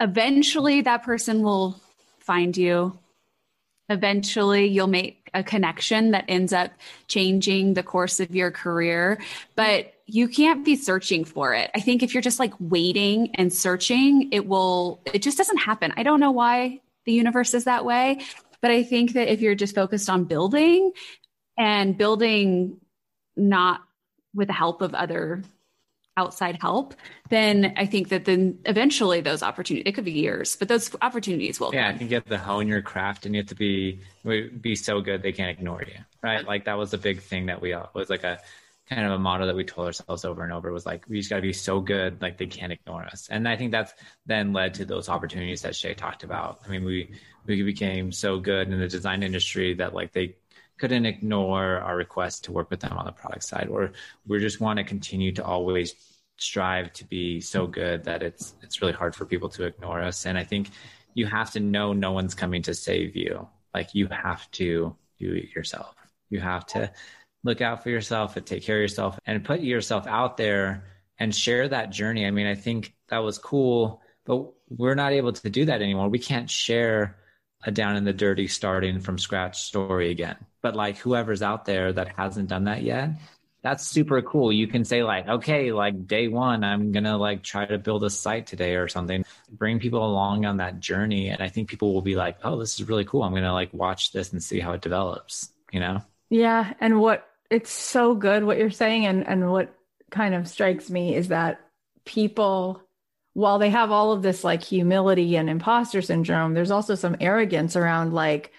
[0.00, 1.78] eventually that person will
[2.20, 2.98] find you.
[3.90, 6.70] Eventually you'll make a connection that ends up
[7.06, 9.20] changing the course of your career,
[9.56, 11.70] but you can't be searching for it.
[11.74, 15.92] I think if you're just like waiting and searching, it will, it just doesn't happen.
[15.96, 18.20] I don't know why the universe is that way,
[18.60, 20.92] but I think that if you're just focused on building
[21.56, 22.80] and building
[23.36, 23.80] not
[24.34, 25.42] with the help of other
[26.18, 26.94] outside help,
[27.30, 31.60] then I think that then eventually those opportunities, it could be years, but those opportunities
[31.60, 31.94] will yeah, come.
[31.94, 34.00] I think you have to hone your craft and you have to be
[34.60, 36.44] be so good they can't ignore you, right?
[36.44, 38.40] Like that was a big thing that we all was like a
[38.90, 41.28] kind of a motto that we told ourselves over and over was like we just
[41.28, 43.92] got to be so good like they can't ignore us and i think that's
[44.24, 47.12] then led to those opportunities that shea talked about i mean we
[47.44, 50.34] we became so good in the design industry that like they
[50.78, 53.92] couldn't ignore our request to work with them on the product side or
[54.26, 55.94] we just want to continue to always
[56.36, 60.26] strive to be so good that it's it's really hard for people to ignore us
[60.26, 60.70] and i think
[61.14, 65.32] you have to know no one's coming to save you like you have to do
[65.34, 65.94] it yourself
[66.30, 66.90] you have to
[67.44, 70.84] look out for yourself and take care of yourself and put yourself out there
[71.18, 72.26] and share that journey.
[72.26, 76.08] I mean, I think that was cool, but we're not able to do that anymore.
[76.08, 77.16] We can't share
[77.64, 80.36] a down in the dirty starting from scratch story again.
[80.60, 83.10] But like whoever's out there that hasn't done that yet,
[83.62, 84.52] that's super cool.
[84.52, 88.10] You can say like, okay, like day one, I'm to like try to build a
[88.10, 91.28] site today or something, bring people along on that journey.
[91.28, 93.22] And I think people will be like, oh, this is really cool.
[93.22, 96.02] I'm to like watch this and see how it develops, you know?
[96.30, 96.72] Yeah.
[96.80, 99.06] And what it's so good what you're saying.
[99.06, 99.74] And, and what
[100.10, 101.60] kind of strikes me is that
[102.04, 102.82] people,
[103.34, 107.76] while they have all of this like humility and imposter syndrome, there's also some arrogance
[107.76, 108.52] around like,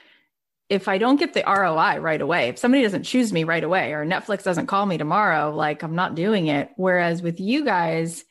[0.69, 3.91] if I don't get the ROI right away, if somebody doesn't choose me right away
[3.93, 6.69] or Netflix doesn't call me tomorrow, like I'm not doing it.
[6.77, 8.23] Whereas with you guys,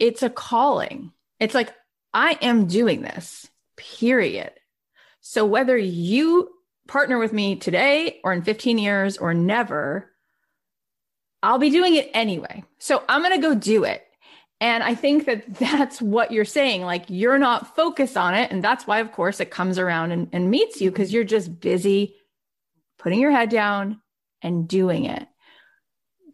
[0.00, 1.12] it's a calling.
[1.38, 1.72] It's like,
[2.12, 4.50] I am doing this, period.
[5.20, 6.50] So whether you
[6.88, 10.10] partner with me today or in 15 years or never,
[11.42, 12.64] I'll be doing it anyway.
[12.78, 14.04] So I'm going to go do it.
[14.60, 16.82] And I think that that's what you're saying.
[16.82, 18.50] Like you're not focused on it.
[18.50, 21.60] And that's why, of course, it comes around and, and meets you because you're just
[21.60, 22.16] busy
[22.98, 24.00] putting your head down
[24.42, 25.26] and doing it.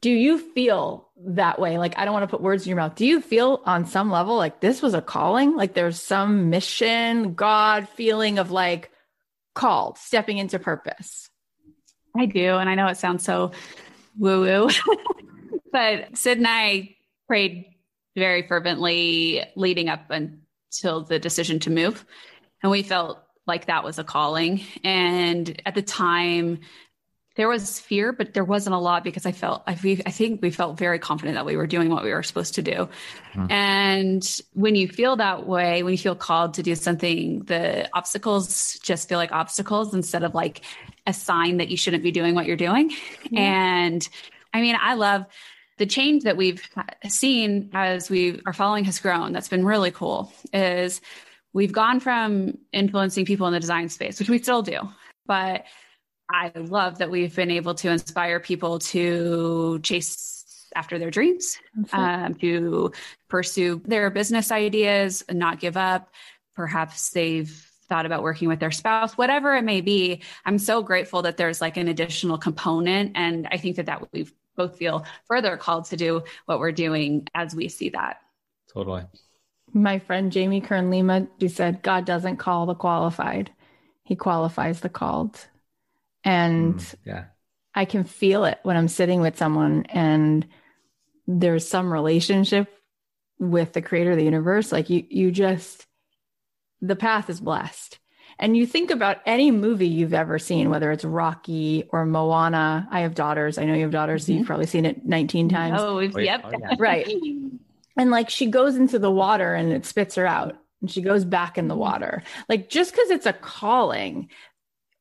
[0.01, 1.79] Do you feel that way?
[1.79, 2.95] Like, I don't want to put words in your mouth.
[2.95, 5.57] Do you feel on some level like this was a calling?
[5.57, 8.91] Like there's some mission, God feeling of like,
[9.55, 11.31] called stepping into purpose?
[12.17, 12.57] I do.
[12.57, 13.53] And I know it sounds so
[14.19, 14.69] woo woo,
[15.73, 16.97] but Syd and I
[17.27, 17.67] prayed
[18.17, 22.05] very fervently leading up until the decision to move.
[22.63, 24.63] And we felt like that was a calling.
[24.83, 26.61] And at the time,
[27.37, 30.51] there was fear, but there wasn't a lot because I felt, I, I think we
[30.51, 32.89] felt very confident that we were doing what we were supposed to do.
[33.33, 33.51] Mm-hmm.
[33.51, 38.79] And when you feel that way, when you feel called to do something, the obstacles
[38.79, 40.61] just feel like obstacles instead of like
[41.09, 42.91] a sign that you shouldn't be doing what you're doing.
[42.91, 43.37] Mm-hmm.
[43.37, 44.09] And
[44.53, 45.27] I mean, I love
[45.79, 46.63] the change that we've
[47.09, 49.33] seen as we our following has grown.
[49.33, 51.01] That's been really cool is
[51.53, 54.81] we've gone from influencing people in the design space, which we still do,
[55.27, 55.65] but
[56.31, 61.59] I love that we've been able to inspire people to chase after their dreams,
[61.93, 62.93] um, to
[63.29, 66.11] pursue their business ideas and not give up.
[66.57, 67.51] Perhaps they've
[67.89, 70.23] thought about working with their spouse, whatever it may be.
[70.45, 73.13] I'm so grateful that there's like an additional component.
[73.15, 77.27] And I think that that we both feel further called to do what we're doing
[77.35, 78.19] as we see that.
[78.73, 79.05] Totally.
[79.73, 83.51] My friend Jamie Kern Lima said, God doesn't call the qualified,
[84.05, 85.47] he qualifies the called.
[86.23, 87.25] And mm, yeah.
[87.75, 90.47] I can feel it when I'm sitting with someone and
[91.27, 92.69] there's some relationship
[93.39, 94.71] with the creator of the universe.
[94.71, 95.87] Like you, you just,
[96.81, 97.99] the path is blessed.
[98.39, 102.89] And you think about any movie you've ever seen, whether it's Rocky or Moana.
[102.91, 103.59] I have daughters.
[103.59, 104.27] I know you have daughters, mm-hmm.
[104.27, 104.47] so you've mm-hmm.
[104.47, 105.81] probably seen it 19 times.
[105.81, 106.43] Oh, yep.
[106.45, 106.75] Oh, yeah.
[106.79, 107.09] right.
[107.97, 111.25] And like she goes into the water and it spits her out and she goes
[111.25, 112.23] back in the water.
[112.49, 114.29] Like just because it's a calling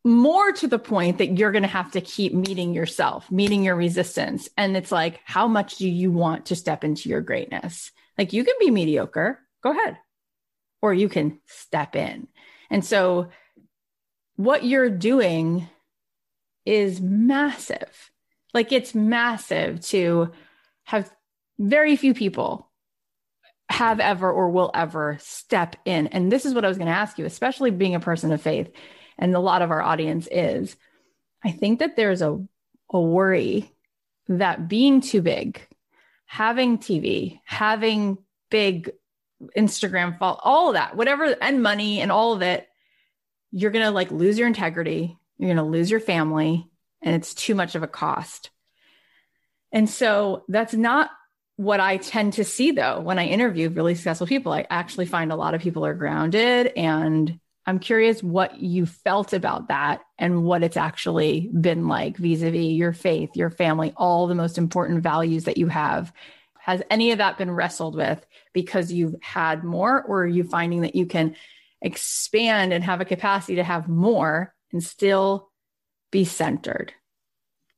[0.06, 3.76] more to the point that you're going to have to keep meeting yourself, meeting your
[3.76, 4.50] resistance.
[4.58, 7.92] And it's like, how much do you want to step into your greatness?
[8.18, 9.98] Like you can be mediocre, go ahead,
[10.82, 12.28] or you can step in.
[12.74, 13.30] And so
[14.36, 15.70] what you're doing
[16.66, 18.12] is massive.
[18.52, 20.32] Like it's massive to
[20.86, 21.12] have
[21.60, 22.72] very few people
[23.70, 26.08] have ever or will ever step in.
[26.08, 28.42] And this is what I was going to ask you, especially being a person of
[28.42, 28.72] faith
[29.20, 30.76] and a lot of our audience is,
[31.44, 32.44] I think that there's a,
[32.92, 33.72] a worry
[34.28, 35.62] that being too big,
[36.26, 38.18] having TV, having
[38.50, 38.92] big
[39.58, 42.68] Instagram follow, all of that, whatever, and money and all of it,
[43.52, 45.18] you're going to like lose your integrity.
[45.38, 46.70] You're going to lose your family,
[47.02, 48.50] and it's too much of a cost.
[49.72, 51.10] And so that's not
[51.56, 54.52] what I tend to see though when I interview really successful people.
[54.52, 59.34] I actually find a lot of people are grounded and I'm curious what you felt
[59.34, 63.94] about that and what it's actually been like vis a vis your faith, your family,
[63.96, 66.12] all the most important values that you have.
[66.64, 70.82] Has any of that been wrestled with because you've had more, or are you finding
[70.82, 71.36] that you can
[71.82, 75.52] expand and have a capacity to have more and still
[76.10, 76.94] be centered?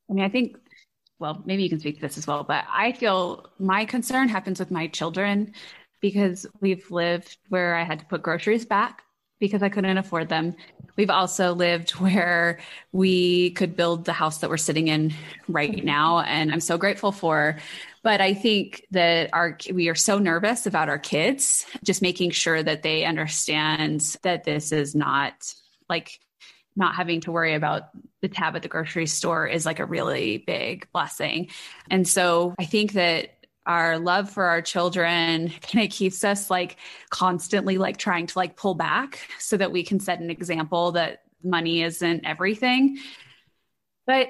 [0.08, 0.58] I mean, I think,
[1.18, 4.60] well, maybe you can speak to this as well, but I feel my concern happens
[4.60, 5.54] with my children
[6.00, 9.02] because we've lived where I had to put groceries back
[9.40, 10.56] because I couldn't afford them.
[10.96, 12.60] We've also lived where
[12.92, 15.12] we could build the house that we're sitting in
[15.48, 16.20] right now.
[16.20, 17.58] And I'm so grateful for.
[18.06, 22.62] But I think that our we are so nervous about our kids, just making sure
[22.62, 25.34] that they understand that this is not
[25.90, 26.20] like
[26.76, 27.90] not having to worry about
[28.22, 31.50] the tab at the grocery store is like a really big blessing.
[31.90, 33.32] And so I think that
[33.66, 36.78] our love for our children kind of keeps us like
[37.10, 41.24] constantly like trying to like pull back so that we can set an example that
[41.44, 43.00] money isn't everything.
[44.06, 44.30] But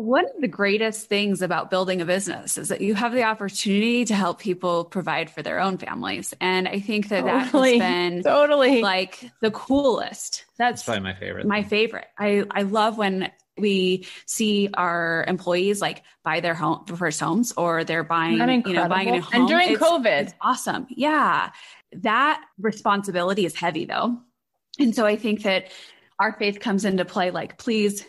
[0.00, 4.06] one of the greatest things about building a business is that you have the opportunity
[4.06, 6.32] to help people provide for their own families.
[6.40, 10.46] And I think that totally, that has been totally like the coolest.
[10.56, 11.46] That's, That's probably my favorite.
[11.46, 12.06] My favorite.
[12.18, 17.84] I, I love when we see our employees like buy their home first homes or
[17.84, 19.42] they're buying, you know, buying a new home.
[19.42, 20.22] And during it's, COVID.
[20.22, 20.86] It's awesome.
[20.88, 21.50] Yeah.
[21.92, 24.16] That responsibility is heavy though.
[24.78, 25.72] And so I think that
[26.18, 28.06] our faith comes into play like, please,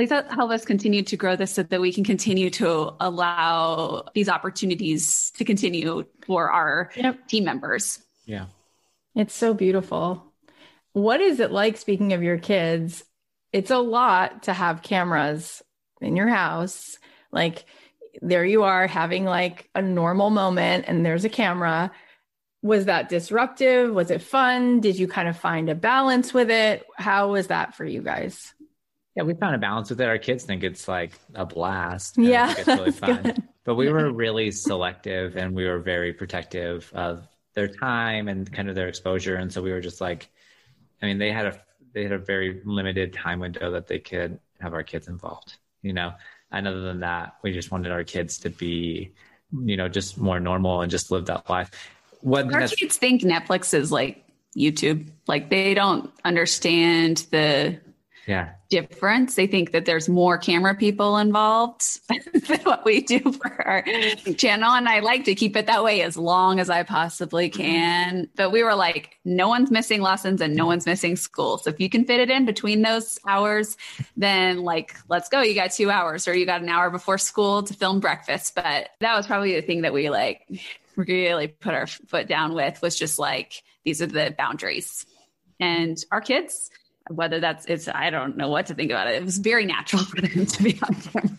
[0.00, 4.30] please help us continue to grow this so that we can continue to allow these
[4.30, 7.28] opportunities to continue for our yep.
[7.28, 8.02] team members.
[8.24, 8.46] Yeah.
[9.14, 10.24] It's so beautiful.
[10.94, 13.04] What is it like, speaking of your kids,
[13.52, 15.62] it's a lot to have cameras
[16.00, 16.96] in your house.
[17.30, 17.66] Like
[18.22, 21.92] there you are having like a normal moment and there's a camera.
[22.62, 23.92] Was that disruptive?
[23.92, 24.80] Was it fun?
[24.80, 26.86] Did you kind of find a balance with it?
[26.96, 28.54] How was that for you guys?
[29.16, 30.08] Yeah, we found a balance with it.
[30.08, 32.16] Our kids think it's like a blast.
[32.16, 33.22] Yeah, it's really fun.
[33.22, 33.42] Good.
[33.64, 38.68] But we were really selective and we were very protective of their time and kind
[38.68, 39.36] of their exposure.
[39.36, 40.28] And so we were just like,
[41.02, 41.60] I mean, they had a
[41.92, 45.92] they had a very limited time window that they could have our kids involved, you
[45.92, 46.12] know.
[46.52, 49.12] And other than that, we just wanted our kids to be,
[49.52, 51.70] you know, just more normal and just live that life.
[52.20, 54.24] What our kids think Netflix is like
[54.56, 55.08] YouTube.
[55.26, 57.78] Like they don't understand the
[58.30, 59.34] yeah difference.
[59.34, 63.82] They think that there's more camera people involved than what we do for our
[64.36, 64.70] channel.
[64.70, 67.60] And I like to keep it that way as long as I possibly mm-hmm.
[67.60, 68.28] can.
[68.36, 71.58] But we were like, no one's missing lessons and no one's missing school.
[71.58, 73.76] So if you can fit it in between those hours,
[74.16, 75.42] then like, let's go.
[75.42, 78.54] You got two hours or you got an hour before school to film breakfast.
[78.54, 80.48] But that was probably the thing that we like
[80.96, 85.04] really put our foot down with was just like, these are the boundaries.
[85.58, 86.70] And our kids,
[87.10, 89.14] whether that's it's I don't know what to think about it.
[89.14, 91.36] It was very natural for them to be on camera.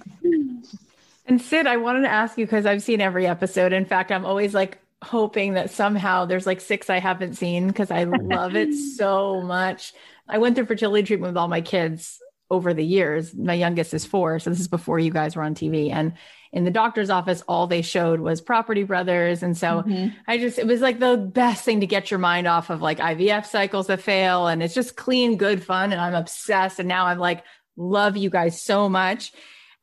[1.26, 3.74] And Syd, I wanted to ask you because I've seen every episode.
[3.74, 7.90] In fact, I'm always like hoping that somehow there's like six I haven't seen because
[7.90, 9.94] I love it so much.
[10.28, 12.20] I went through fertility treatment with all my kids
[12.52, 13.34] over the years.
[13.34, 15.92] My youngest is four, so this is before you guys were on TV.
[15.92, 16.14] And
[16.52, 19.42] in the doctor's office, all they showed was Property Brothers.
[19.42, 20.10] And so mm-hmm.
[20.28, 23.00] I just, it was like the best thing to get your mind off of like
[23.00, 24.48] IVF cycles that fail.
[24.48, 25.94] And it's just clean, good fun.
[25.94, 26.80] And I'm obsessed.
[26.80, 27.46] And now I'm like,
[27.78, 29.32] love you guys so much.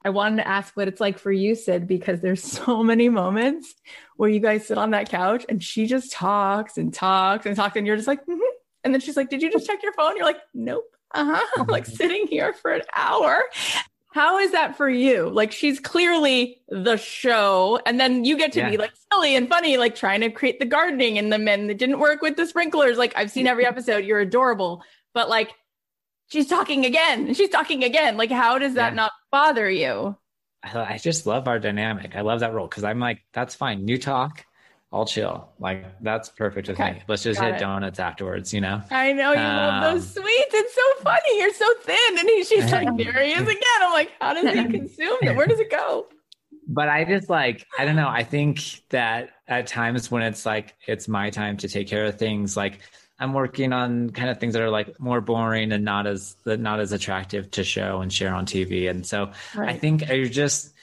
[0.04, 3.74] I wanted to ask what it's like for you, Syd, because there's so many moments
[4.16, 7.76] where you guys sit on that couch and she just talks and talks and talks,
[7.76, 8.40] and you're just like, mm-hmm.
[8.84, 11.46] and then she's like, "Did you just check your phone?" You're like, "Nope." Uh huh.
[11.58, 13.44] I'm like sitting here for an hour,
[14.10, 15.28] how is that for you?
[15.28, 18.70] Like she's clearly the show, and then you get to yeah.
[18.70, 21.78] be like silly and funny, like trying to create the gardening and the men that
[21.78, 22.98] didn't work with the sprinklers.
[22.98, 24.04] Like I've seen every episode.
[24.04, 24.82] You're adorable,
[25.14, 25.52] but like
[26.30, 28.16] she's talking again she's talking again.
[28.16, 28.96] Like how does that yeah.
[28.96, 30.16] not bother you?
[30.62, 32.16] I just love our dynamic.
[32.16, 33.86] I love that role because I'm like, that's fine.
[33.86, 34.44] You talk,
[34.90, 35.48] I'll chill.
[35.58, 36.92] Like that's perfect with okay.
[36.92, 37.02] me.
[37.08, 37.60] Let's just Got hit it.
[37.60, 38.80] donuts afterwards, you know?
[38.90, 40.54] I know you um, love those um, sweets.
[40.54, 41.38] It's so funny.
[41.38, 42.18] You're so thin.
[42.18, 43.80] And he, she's like, there he is again.
[43.82, 45.36] I'm like, how does he consume it?
[45.36, 46.06] Where does it go?
[46.66, 48.08] But I just like, I don't know.
[48.08, 52.18] I think that at times when it's like, it's my time to take care of
[52.18, 52.80] things, like
[53.18, 56.80] I'm working on kind of things that are like more boring and not as, not
[56.80, 58.88] as attractive to show and share on TV.
[58.88, 59.70] And so right.
[59.70, 60.74] I think you're just,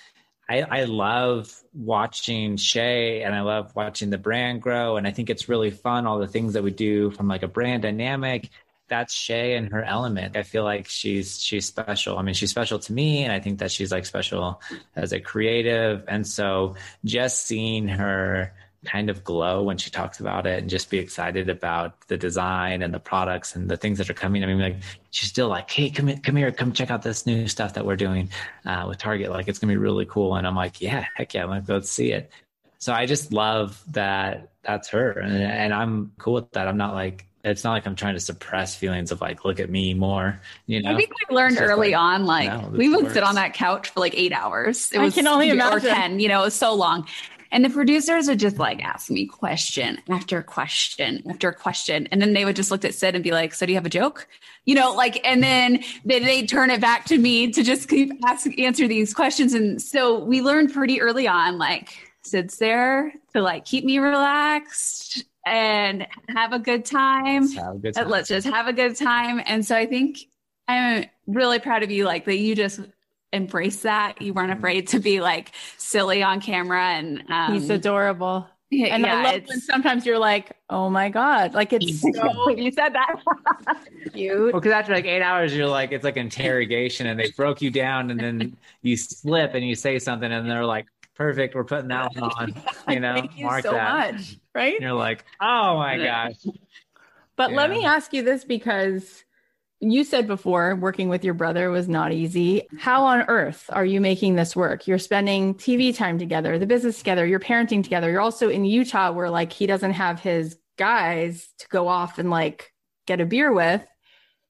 [0.47, 4.97] I, I love watching Shea and I love watching the brand grow.
[4.97, 7.47] And I think it's really fun, all the things that we do from like a
[7.47, 8.49] brand dynamic.
[8.87, 10.37] That's Shea and her element.
[10.37, 12.19] I feel like she's she's special.
[12.19, 14.61] I mean, she's special to me, and I think that she's like special
[14.95, 16.03] as a creative.
[16.07, 18.53] And so just seeing her
[18.85, 22.81] kind of glow when she talks about it and just be excited about the design
[22.81, 24.43] and the products and the things that are coming.
[24.43, 24.77] I mean, like
[25.11, 27.85] she's still like, "Hey, come here, come here, come check out this new stuff that
[27.85, 28.29] we're doing
[28.65, 29.29] uh, with Target.
[29.31, 32.11] Like, it's gonna be really cool." And I'm like, "Yeah, heck yeah, like let's see
[32.11, 32.31] it."
[32.77, 36.67] So I just love that that's her, and, and I'm cool with that.
[36.67, 39.69] I'm not like it's not like I'm trying to suppress feelings of like, look at
[39.69, 40.41] me more.
[40.65, 43.13] You know, I think we learned early like, on, like no, we would works.
[43.13, 44.91] sit on that couch for like eight hours.
[44.91, 45.91] It was I can only imagine.
[45.91, 47.07] Or 10, you know, it was so long.
[47.51, 52.07] And the producers would just like ask me question after question after question.
[52.11, 53.85] And then they would just look at Syd and be like, So do you have
[53.85, 54.27] a joke?
[54.65, 58.11] You know, like, and then they, they'd turn it back to me to just keep
[58.25, 59.53] ask, answer these questions.
[59.53, 65.25] And so we learned pretty early on, like, Syd's there to like keep me relaxed
[65.45, 67.43] and have a good time.
[67.43, 68.09] Let's, have a good time.
[68.09, 69.41] Let's just have a good time.
[69.45, 70.19] And so I think
[70.67, 72.79] I'm really proud of you, like that you just
[73.35, 74.21] embrace that.
[74.21, 78.47] You weren't afraid to be like silly on camera and um, he's adorable.
[78.71, 82.71] And yeah, I love when sometimes you're like, oh my God, like it's so, you
[82.71, 83.21] said that
[84.13, 84.53] cute.
[84.53, 87.69] Well, because after like eight hours, you're like, it's like interrogation and they broke you
[87.69, 91.55] down and then you slip and you say something and they're like, perfect.
[91.55, 92.53] We're putting that one on.
[92.87, 94.13] You know, Thank you mark so that.
[94.13, 94.37] much.
[94.53, 94.75] Right?
[94.75, 96.35] And you're like, oh my gosh.
[97.35, 97.57] But yeah.
[97.57, 99.23] let me ask you this because
[99.79, 102.63] you said before working with your brother was not easy.
[102.79, 104.87] How on earth are you making this work?
[104.87, 108.09] You're spending TV time together, the business together, you're parenting together.
[108.09, 112.29] You're also in Utah where like he doesn't have his guys to go off and
[112.29, 112.71] like
[113.05, 113.81] get a beer with.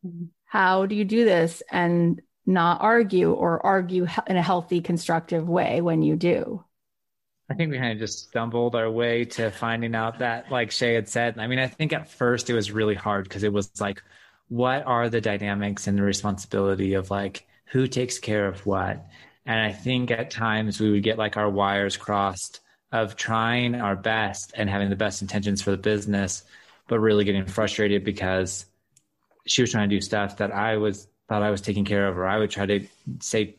[0.06, 0.26] Mm-hmm.
[0.46, 1.62] How do you do this?
[1.72, 6.64] And not argue or argue in a healthy, constructive way when you do?
[7.50, 10.96] I think we kind of just stumbled our way to finding out that, like Shay
[10.96, 13.70] had said, I mean, I think at first it was really hard because it was
[13.80, 14.02] like,
[14.48, 19.06] what are the dynamics and the responsibility of like who takes care of what?
[19.46, 23.96] And I think at times we would get like our wires crossed of trying our
[23.96, 26.44] best and having the best intentions for the business,
[26.88, 28.66] but really getting frustrated because
[29.46, 32.18] she was trying to do stuff that I was thought I was taking care of,
[32.18, 32.88] or I would try to
[33.20, 33.56] say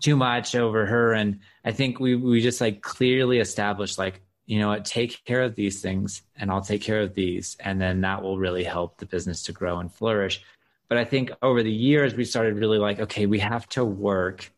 [0.00, 1.12] too much over her.
[1.12, 5.42] And I think we we just like clearly established like, you know what, take care
[5.42, 7.56] of these things and I'll take care of these.
[7.60, 10.42] And then that will really help the business to grow and flourish.
[10.88, 14.50] But I think over the years we started really like, okay, we have to work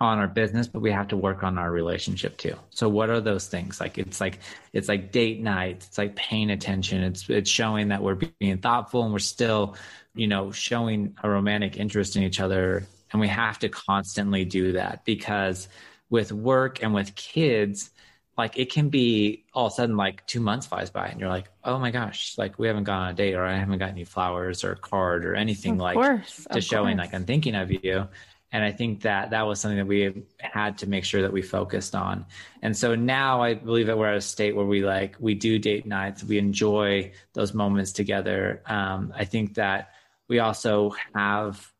[0.00, 2.54] on our business, but we have to work on our relationship too.
[2.70, 3.80] So what are those things?
[3.80, 4.38] Like it's like
[4.72, 9.02] it's like date nights, it's like paying attention, it's it's showing that we're being thoughtful
[9.02, 9.76] and we're still
[10.18, 12.84] you know, showing a romantic interest in each other.
[13.12, 15.68] And we have to constantly do that because
[16.10, 17.90] with work and with kids,
[18.38, 21.28] like it can be all of a sudden like two months flies by and you're
[21.28, 23.90] like, oh my gosh, like we haven't gone on a date or I haven't got
[23.90, 27.08] any flowers or a card or anything of like course, to showing course.
[27.08, 28.06] like I'm thinking of you.
[28.52, 31.42] And I think that that was something that we had to make sure that we
[31.42, 32.24] focused on.
[32.62, 35.58] And so now I believe that we're at a state where we like, we do
[35.58, 38.62] date nights, we enjoy those moments together.
[38.66, 39.90] Um, I think that
[40.28, 41.70] we also have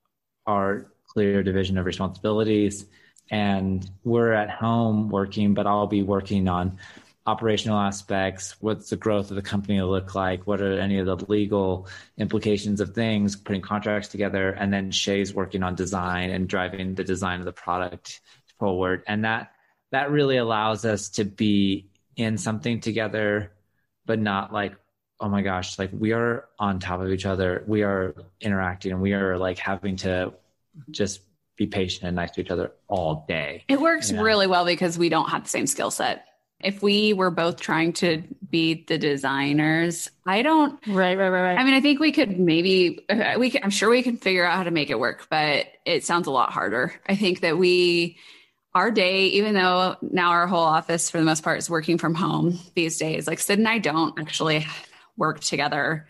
[0.45, 2.85] our clear division of responsibilities
[3.31, 6.79] and we're at home working but i'll be working on
[7.27, 11.17] operational aspects what's the growth of the company look like what are any of the
[11.27, 16.95] legal implications of things putting contracts together and then shea's working on design and driving
[16.95, 18.21] the design of the product
[18.59, 19.53] forward and that
[19.91, 23.53] that really allows us to be in something together
[24.07, 24.75] but not like
[25.21, 27.65] oh my gosh, like we are on top of each other.
[27.67, 30.33] We are interacting and we are like having to
[30.91, 31.21] just
[31.59, 33.65] be patient and nice to each other all day.
[33.69, 34.23] It works you know?
[34.23, 36.25] really well because we don't have the same skill set.
[36.61, 40.75] If we were both trying to be the designers, I don't.
[40.89, 41.59] Right, right, right, right.
[41.59, 43.01] I mean, I think we could maybe,
[43.39, 46.05] we could, I'm sure we can figure out how to make it work, but it
[46.05, 46.95] sounds a lot harder.
[47.09, 48.19] I think that we,
[48.75, 52.15] our day, even though now our whole office for the most part is working from
[52.15, 54.67] home these days, like Syd and I don't actually
[55.17, 56.09] work together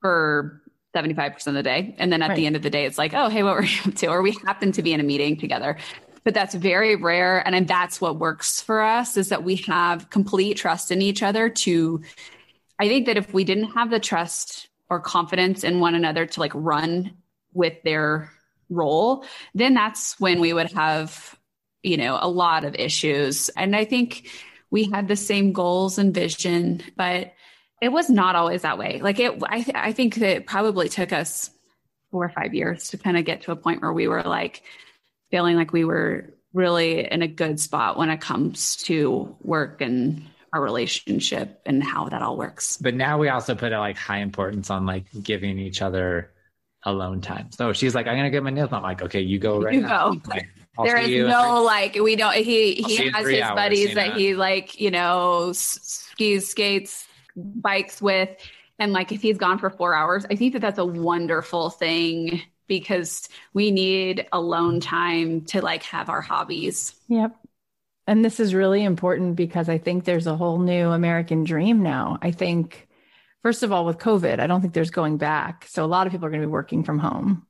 [0.00, 0.59] for
[0.94, 1.94] 75% of the day.
[1.98, 2.36] And then at right.
[2.36, 4.06] the end of the day, it's like, oh, hey, what were you up to?
[4.08, 5.76] Or we happen to be in a meeting together.
[6.24, 7.46] But that's very rare.
[7.46, 11.48] And that's what works for us is that we have complete trust in each other
[11.48, 12.02] to,
[12.78, 16.40] I think that if we didn't have the trust or confidence in one another to
[16.40, 17.12] like run
[17.54, 18.30] with their
[18.68, 19.24] role,
[19.54, 21.38] then that's when we would have,
[21.82, 23.48] you know, a lot of issues.
[23.50, 24.28] And I think
[24.70, 27.32] we had the same goals and vision, but
[27.80, 29.00] it was not always that way.
[29.02, 31.50] Like it, I, th- I think that it probably took us
[32.10, 34.62] four or five years to kind of get to a point where we were like
[35.30, 40.26] feeling like we were really in a good spot when it comes to work and
[40.52, 42.76] our relationship and how that all works.
[42.76, 46.32] But now we also put a like high importance on like giving each other
[46.82, 47.52] alone time.
[47.52, 48.72] So she's like, I'm gonna get my nails.
[48.72, 50.14] I'm like, okay, you go right you now.
[50.14, 50.20] Go.
[50.28, 50.48] Like,
[50.82, 53.94] there is you no like we don't he I'll he has his hours, buddies you
[53.96, 54.14] that know?
[54.14, 57.06] he like you know skis skates
[57.36, 58.28] bikes with
[58.78, 62.42] and like if he's gone for four hours i think that that's a wonderful thing
[62.66, 67.36] because we need alone time to like have our hobbies Yep.
[68.06, 72.18] And this is really important because I think there's a whole new American dream now.
[72.20, 72.88] I think,
[73.42, 75.64] first of all, with COVID, I don't think there's going back.
[75.68, 77.46] So a lot of people are going to be working from home.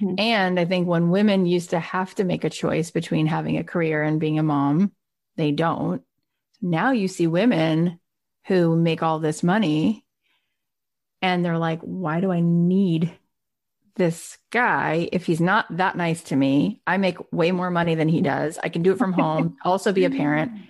[0.00, 0.20] Mhm.
[0.20, 3.64] And I think when women used to have to make a choice between having a
[3.64, 4.92] career and being a mom,
[5.36, 6.02] they don't.
[6.62, 7.98] Now you see women
[8.46, 10.04] who make all this money
[11.22, 13.12] and they're like, why do I need
[13.96, 16.80] this guy if he's not that nice to me?
[16.86, 18.58] I make way more money than he does.
[18.62, 20.52] I can do it from home, also be a parent.
[20.52, 20.62] Mm-hmm.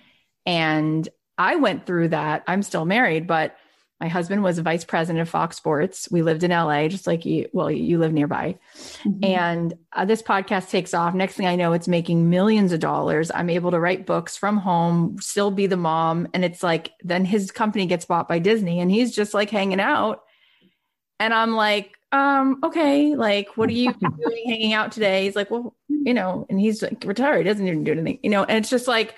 [0.45, 2.43] And I went through that.
[2.47, 3.55] I'm still married, but
[3.99, 6.07] my husband was a vice president of Fox Sports.
[6.11, 7.49] We lived in LA, just like you.
[7.51, 8.59] Well, you live nearby.
[9.23, 11.15] And uh, this podcast takes off.
[11.15, 13.31] Next thing I know, it's making millions of dollars.
[13.33, 16.27] I'm able to write books from home, still be the mom.
[16.35, 19.79] And it's like, then his company gets bought by Disney and he's just like hanging
[19.79, 20.23] out.
[21.19, 25.25] And I'm like, um, okay, like, what are you doing hanging out today?
[25.25, 28.29] He's like, well, you know, and he's like retired, he doesn't even do anything, you
[28.29, 29.15] know, and it's just like,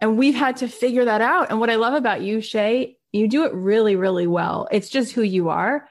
[0.00, 1.50] and we've had to figure that out.
[1.50, 4.68] And what I love about you, Shea, you do it really, really well.
[4.70, 5.88] It's just who you are.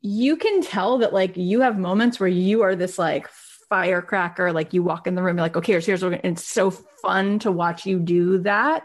[0.00, 3.28] You can tell that like you have moments where you are this like
[3.68, 6.32] firecracker, like you walk in the room, you're like, okay, here's, here's, what we're gonna-"
[6.32, 8.84] it's so fun to watch you do that.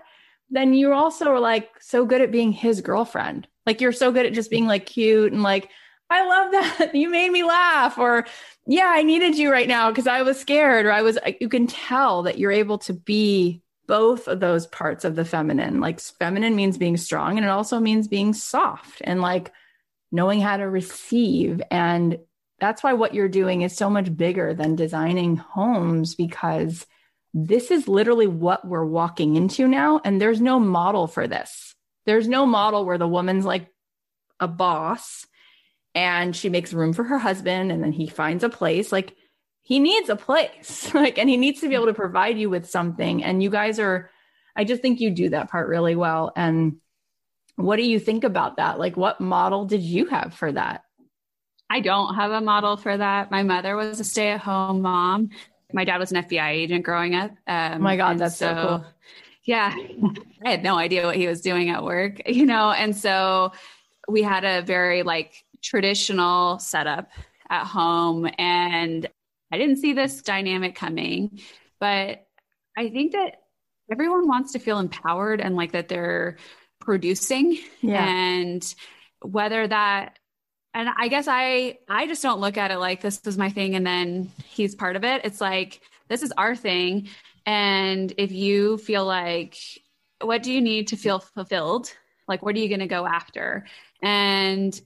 [0.49, 3.47] Then you also are like so good at being his girlfriend.
[3.65, 5.69] Like you're so good at just being like cute and like,
[6.09, 6.91] I love that.
[6.95, 7.97] You made me laugh.
[7.97, 8.25] Or,
[8.67, 10.85] yeah, I needed you right now because I was scared.
[10.85, 15.05] Or I was, you can tell that you're able to be both of those parts
[15.05, 15.79] of the feminine.
[15.79, 19.51] Like feminine means being strong and it also means being soft and like
[20.11, 21.61] knowing how to receive.
[21.71, 22.19] And
[22.59, 26.85] that's why what you're doing is so much bigger than designing homes because
[27.33, 29.99] this is literally what we're walking into now.
[30.05, 31.75] And there's no model for this.
[32.05, 33.67] There's no model where the woman's like
[34.39, 35.25] a boss
[35.95, 39.15] and she makes room for her husband and then he finds a place like
[39.63, 42.69] he needs a place like and he needs to be able to provide you with
[42.69, 44.09] something and you guys are
[44.55, 46.77] i just think you do that part really well and
[47.55, 50.83] what do you think about that like what model did you have for that
[51.73, 53.31] I don't have a model for that.
[53.31, 55.31] My mother was a stay at home mom.
[55.73, 57.31] My dad was an FBI agent growing up.
[57.47, 58.85] Um, Oh my God, that's so cool.
[59.43, 59.75] Yeah,
[60.45, 63.53] I had no idea what he was doing at work, you know, and so
[64.07, 67.09] we had a very like traditional setup
[67.49, 69.09] at home, and
[69.53, 71.39] I didn't see this dynamic coming,
[71.79, 72.25] but
[72.75, 73.35] I think that
[73.91, 76.37] everyone wants to feel empowered and like that they're
[76.79, 77.59] producing.
[77.81, 78.03] Yeah.
[78.03, 78.75] And
[79.21, 80.17] whether that
[80.73, 83.75] and i guess i i just don't look at it like this is my thing
[83.75, 85.23] and then he's part of it.
[85.23, 87.09] It's like this is our thing.
[87.45, 89.55] And if you feel like
[90.19, 91.93] what do you need to feel fulfilled?
[92.27, 93.67] Like what are you going to go after?
[94.01, 94.79] And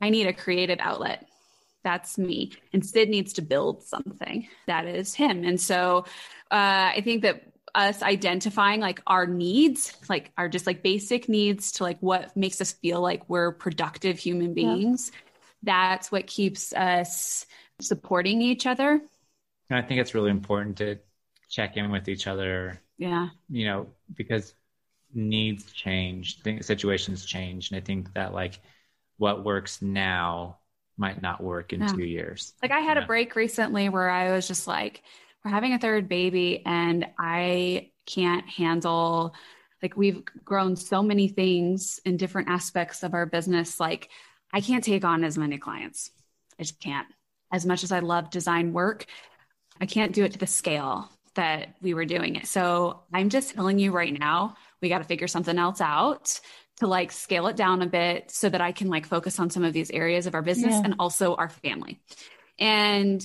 [0.00, 1.27] i need a creative outlet
[1.88, 2.52] that's me.
[2.72, 5.44] And syd needs to build something that is him.
[5.44, 6.04] And so
[6.50, 7.42] uh, i think that
[7.74, 12.62] us identifying like our needs like our just like basic needs to like what makes
[12.62, 15.12] us feel like we're productive human beings
[15.62, 17.46] that's what keeps us
[17.80, 19.00] supporting each other.
[19.70, 20.98] And I think it's really important to
[21.48, 23.28] check in with each other, yeah.
[23.48, 24.54] you know, because
[25.14, 27.70] needs change, things, situations change.
[27.70, 28.60] And I think that like
[29.16, 30.57] what works now
[30.98, 31.86] might not work in Yeah.
[31.88, 32.54] two years.
[32.62, 35.02] Like I had a break recently where I was just like,
[35.44, 39.34] we're having a third baby and I can't handle
[39.82, 43.78] like we've grown so many things in different aspects of our business.
[43.78, 44.08] Like
[44.52, 46.10] I can't take on as many clients.
[46.58, 47.06] I just can't.
[47.52, 49.06] As much as I love design work,
[49.80, 52.46] I can't do it to the scale that we were doing it.
[52.48, 56.40] So I'm just telling you right now, we got to figure something else out
[56.80, 59.64] to like scale it down a bit so that I can like focus on some
[59.64, 60.82] of these areas of our business Yeah.
[60.84, 62.00] and also our family.
[62.58, 63.24] And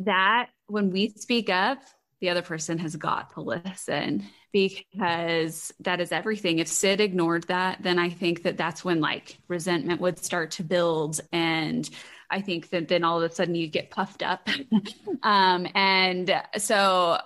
[0.00, 1.78] that when we speak up,
[2.20, 6.58] the other person has got to listen because that is everything.
[6.58, 10.62] If Syd ignored that, then I think that that's when like resentment would start to
[10.62, 11.20] build.
[11.32, 11.88] And
[12.30, 14.48] I think that then all of a sudden you get puffed up.
[15.22, 17.18] um, and so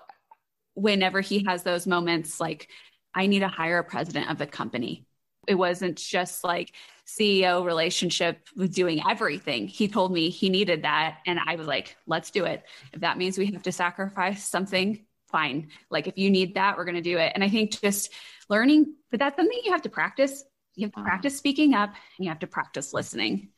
[0.74, 2.68] whenever he has those moments, like,
[3.14, 5.05] I need to hire a president of the company.
[5.49, 6.72] It wasn't just like
[7.07, 9.66] CEO relationship with doing everything.
[9.66, 11.18] He told me he needed that.
[11.26, 12.62] And I was like, let's do it.
[12.92, 15.68] If that means we have to sacrifice something, fine.
[15.90, 17.32] Like, if you need that, we're going to do it.
[17.34, 18.12] And I think just
[18.49, 20.44] learning, but that's something you have to practice.
[20.74, 21.09] You have to uh-huh.
[21.09, 23.49] practice speaking up and you have to practice listening.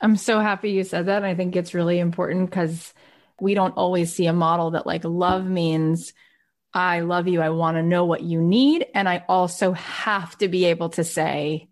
[0.00, 1.24] I'm so happy you said that.
[1.24, 2.92] I think it's really important because
[3.40, 6.12] we don't always see a model that like love means
[6.74, 7.40] I love you.
[7.42, 8.86] I want to know what you need.
[8.94, 11.68] And I also have to be able to say,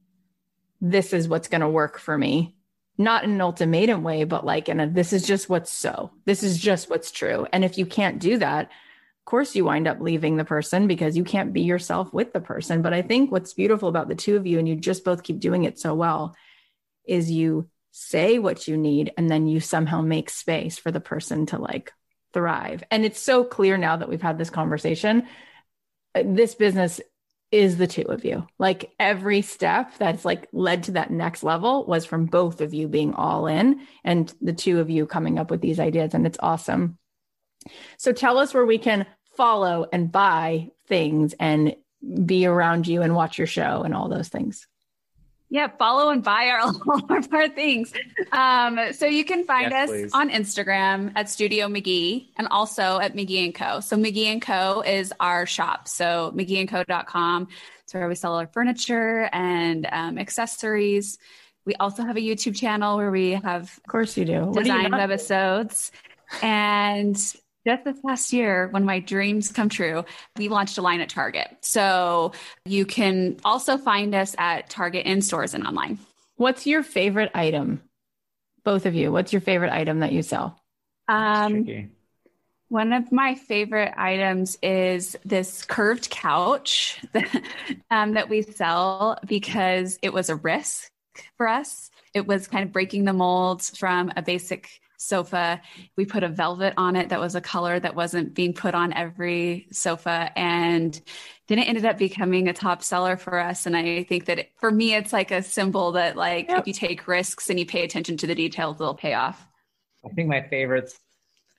[0.81, 2.55] this is what's going to work for me.
[2.99, 6.43] Not in an ultimatum way, but like in a, this is just what's so, this
[6.43, 7.47] is just what's true.
[7.53, 11.17] And if you can't do that, of course you wind up leaving the person because
[11.17, 12.83] you can't be yourself with the person.
[12.83, 15.41] But I think what's beautiful about the two of you, and you just both keep
[15.41, 16.35] doing it so well,
[17.07, 21.47] is you say what you need and then you somehow make space for the person
[21.47, 21.93] to like
[22.33, 22.83] thrive.
[22.91, 25.27] And it's so clear now that we've had this conversation.
[26.15, 27.01] Uh, this business
[27.51, 28.47] is the two of you.
[28.59, 32.87] Like every step that's like led to that next level was from both of you
[32.87, 36.15] being all in and the two of you coming up with these ideas.
[36.15, 36.99] And it's awesome.
[37.99, 39.07] So tell us where we can
[39.37, 41.75] follow and buy things and
[42.25, 44.67] be around you and watch your show and all those things.
[45.53, 47.93] Yeah, follow and buy our, all of our things.
[48.31, 50.15] Um, so you can find yes, us please.
[50.15, 53.81] on Instagram at Studio McGee and also at McGee and Co.
[53.81, 54.83] So McGee and Co.
[54.83, 55.89] is our shop.
[55.89, 57.49] So McGeeandCo.com.
[57.83, 61.19] It's where we sell our furniture and um, accessories.
[61.65, 65.91] We also have a YouTube channel where we have, of course, you do design webisodes.
[66.43, 67.17] And
[67.67, 70.05] just this past year, when my dreams come true,
[70.37, 71.49] we launched a line at Target.
[71.61, 72.33] So
[72.65, 75.99] you can also find us at Target in stores and online.
[76.37, 77.83] What's your favorite item?
[78.65, 80.59] Both of you, what's your favorite item that you sell?
[81.09, 81.91] Um,
[82.69, 87.43] one of my favorite items is this curved couch that,
[87.91, 90.91] um, that we sell because it was a risk
[91.37, 91.91] for us.
[92.15, 94.69] It was kind of breaking the molds from a basic
[95.01, 95.61] sofa.
[95.97, 98.93] We put a velvet on it that was a color that wasn't being put on
[98.93, 100.31] every sofa.
[100.37, 101.01] And
[101.49, 103.67] then it ended up becoming a top seller for us.
[103.67, 106.61] And I think that it, for me, it's like a symbol that, like, yep.
[106.61, 109.47] if you take risks and you pay attention to the details, they'll pay off.
[110.05, 110.99] I think my favorites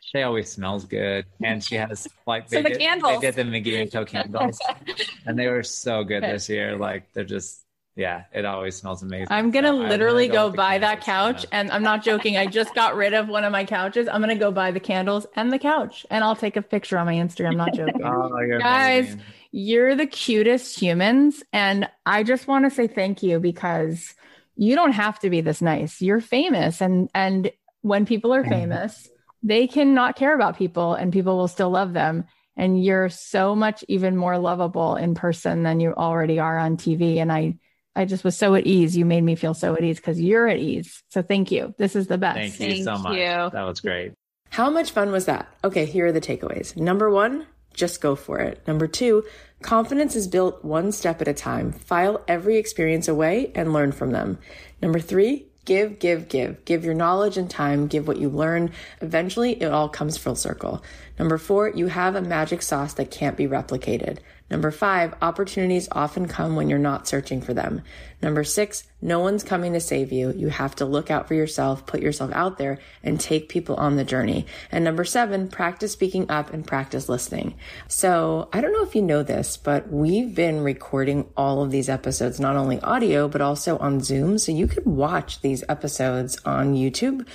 [0.01, 3.21] she always smells good, and she has like they, so the did, candles.
[3.21, 4.59] they did the McGee and Co candles,
[5.25, 6.75] and they were so good this year.
[6.75, 7.63] Like they're just
[8.01, 9.27] yeah, it always smells amazing.
[9.29, 12.35] I'm gonna so literally go, go buy that couch, and I'm not joking.
[12.35, 14.07] I just got rid of one of my couches.
[14.07, 17.05] I'm gonna go buy the candles and the couch, and I'll take a picture on
[17.05, 17.51] my Instagram.
[17.51, 19.05] I'm not joking, oh, you're guys.
[19.05, 19.21] Amazing.
[19.53, 24.15] You're the cutest humans, and I just want to say thank you because
[24.55, 26.01] you don't have to be this nice.
[26.01, 28.51] You're famous, and and when people are mm-hmm.
[28.51, 29.09] famous,
[29.43, 32.25] they can not care about people, and people will still love them
[32.57, 37.17] and you're so much even more lovable in person than you already are on TV.
[37.17, 37.55] And I
[37.95, 38.95] I just was so at ease.
[38.95, 41.03] You made me feel so at ease because you're at ease.
[41.09, 41.73] So thank you.
[41.77, 42.37] This is the best.
[42.37, 43.17] Thank you thank so much.
[43.17, 43.49] You.
[43.51, 44.13] That was great.
[44.49, 45.47] How much fun was that?
[45.63, 46.75] Okay, here are the takeaways.
[46.75, 48.65] Number one, just go for it.
[48.67, 49.23] Number two,
[49.61, 51.71] confidence is built one step at a time.
[51.71, 54.39] File every experience away and learn from them.
[54.81, 56.65] Number three, give, give, give.
[56.65, 57.87] Give your knowledge and time.
[57.87, 58.71] Give what you learn.
[59.01, 60.83] Eventually, it all comes full circle.
[61.17, 64.19] Number four, you have a magic sauce that can't be replicated.
[64.51, 67.81] Number five, opportunities often come when you're not searching for them.
[68.21, 70.33] Number six, no one's coming to save you.
[70.33, 73.95] You have to look out for yourself, put yourself out there, and take people on
[73.95, 74.45] the journey.
[74.69, 77.55] And number seven, practice speaking up and practice listening.
[77.87, 81.87] So I don't know if you know this, but we've been recording all of these
[81.87, 84.37] episodes, not only audio, but also on Zoom.
[84.37, 87.25] So you could watch these episodes on YouTube.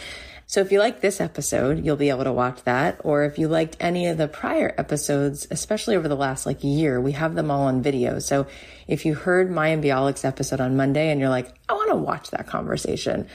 [0.49, 3.01] So if you like this episode, you'll be able to watch that.
[3.03, 7.01] Or if you liked any of the prior episodes, especially over the last like year,
[7.01, 8.21] we have them all on video.
[8.21, 8.47] So
[8.87, 12.31] if you heard Mayim Bialik's episode on Monday and you're like, I want to watch
[12.31, 13.27] that conversation,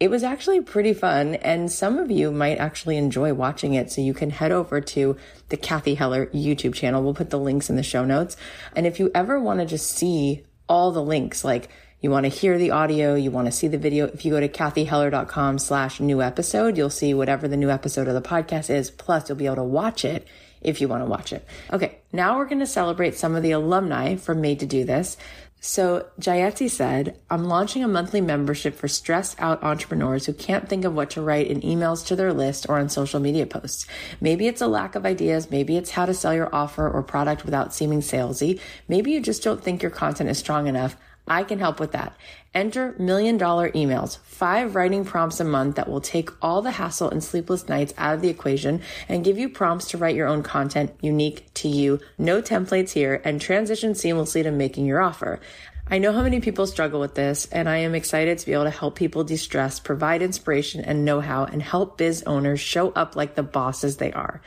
[0.00, 1.36] it was actually pretty fun.
[1.36, 3.92] And some of you might actually enjoy watching it.
[3.92, 5.16] So you can head over to
[5.50, 7.02] the Cathy Heller YouTube channel.
[7.02, 8.36] We'll put the links in the show notes.
[8.74, 11.70] And if you ever want to just see all the links, like
[12.00, 14.06] you want to hear the audio, you want to see the video.
[14.06, 18.14] If you go to cathyheller.com slash new episode, you'll see whatever the new episode of
[18.14, 18.90] the podcast is.
[18.90, 20.26] Plus, you'll be able to watch it
[20.60, 21.46] if you want to watch it.
[21.72, 25.16] Okay, now we're going to celebrate some of the alumni from Made to Do This.
[25.60, 30.84] So Jayati said, I'm launching a monthly membership for stressed out entrepreneurs who can't think
[30.84, 33.86] of what to write in emails to their list or on social media posts.
[34.20, 35.50] Maybe it's a lack of ideas.
[35.50, 38.60] Maybe it's how to sell your offer or product without seeming salesy.
[38.86, 40.96] Maybe you just don't think your content is strong enough.
[41.28, 42.16] I can help with that.
[42.54, 47.10] Enter million dollar emails, five writing prompts a month that will take all the hassle
[47.10, 50.42] and sleepless nights out of the equation and give you prompts to write your own
[50.42, 52.00] content unique to you.
[52.16, 55.40] No templates here and transition seamlessly to making your offer.
[55.88, 58.64] I know how many people struggle with this, and I am excited to be able
[58.64, 62.90] to help people de stress, provide inspiration and know how, and help biz owners show
[62.90, 64.40] up like the bosses they are.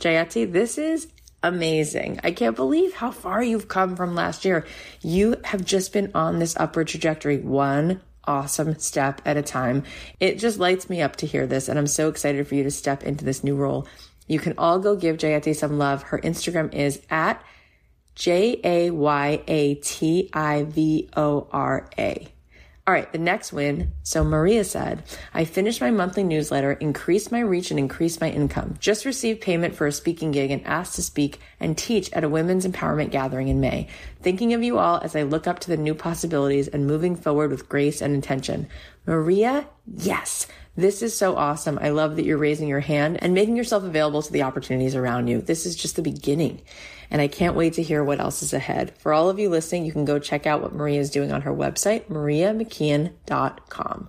[0.00, 1.08] Jayati, this is
[1.42, 2.20] amazing.
[2.24, 4.66] I can't believe how far you've come from last year.
[5.02, 9.84] You have just been on this upward trajectory, one awesome step at a time.
[10.20, 12.70] It just lights me up to hear this, and I'm so excited for you to
[12.70, 13.86] step into this new role.
[14.26, 16.02] You can all go give Jayati some love.
[16.02, 17.42] Her Instagram is at
[18.14, 22.28] J A Y A T I V O R A.
[22.88, 23.90] All right, the next win.
[24.04, 25.02] So Maria said,
[25.34, 28.76] I finished my monthly newsletter, increased my reach and increased my income.
[28.78, 32.28] Just received payment for a speaking gig and asked to speak and teach at a
[32.28, 33.88] women's empowerment gathering in May.
[34.22, 37.50] Thinking of you all as I look up to the new possibilities and moving forward
[37.50, 38.68] with grace and intention.
[39.04, 40.46] Maria, yes.
[40.76, 41.80] This is so awesome.
[41.80, 45.26] I love that you're raising your hand and making yourself available to the opportunities around
[45.26, 45.40] you.
[45.40, 46.60] This is just the beginning
[47.10, 48.96] and I can't wait to hear what else is ahead.
[48.98, 51.42] For all of you listening, you can go check out what Maria is doing on
[51.42, 54.08] her website, mariamckeon.com.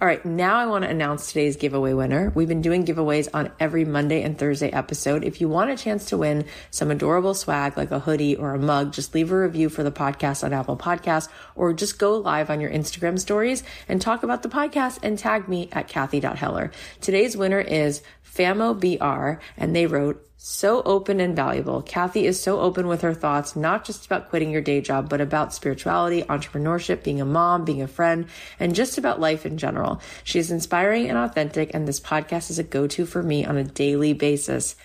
[0.00, 2.32] All right, now I want to announce today's giveaway winner.
[2.34, 5.22] We've been doing giveaways on every Monday and Thursday episode.
[5.22, 8.58] If you want a chance to win some adorable swag like a hoodie or a
[8.58, 12.50] mug, just leave a review for the podcast on Apple Podcasts or just go live
[12.50, 16.72] on your Instagram stories and talk about the podcast and tag me at Cathy.Heller.
[17.00, 21.80] Today's winner is Famo BR and they wrote, so open and valuable.
[21.80, 25.22] Cathy is so open with her thoughts, not just about quitting your day job, but
[25.22, 28.26] about spirituality, entrepreneurship, being a mom, being a friend,
[28.60, 30.02] and just about life in general.
[30.22, 33.64] She is inspiring and authentic, and this podcast is a go-to for me on a
[33.64, 34.76] daily basis.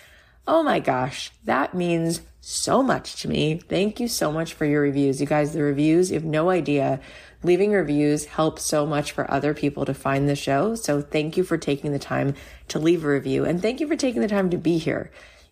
[0.48, 3.58] Oh my gosh, that means so much to me.
[3.58, 5.20] Thank you so much for your reviews.
[5.20, 7.00] You guys, the reviews, you have no idea.
[7.42, 10.74] Leaving reviews helps so much for other people to find the show.
[10.74, 12.34] So thank you for taking the time
[12.68, 15.10] to leave a review and thank you for taking the time to be here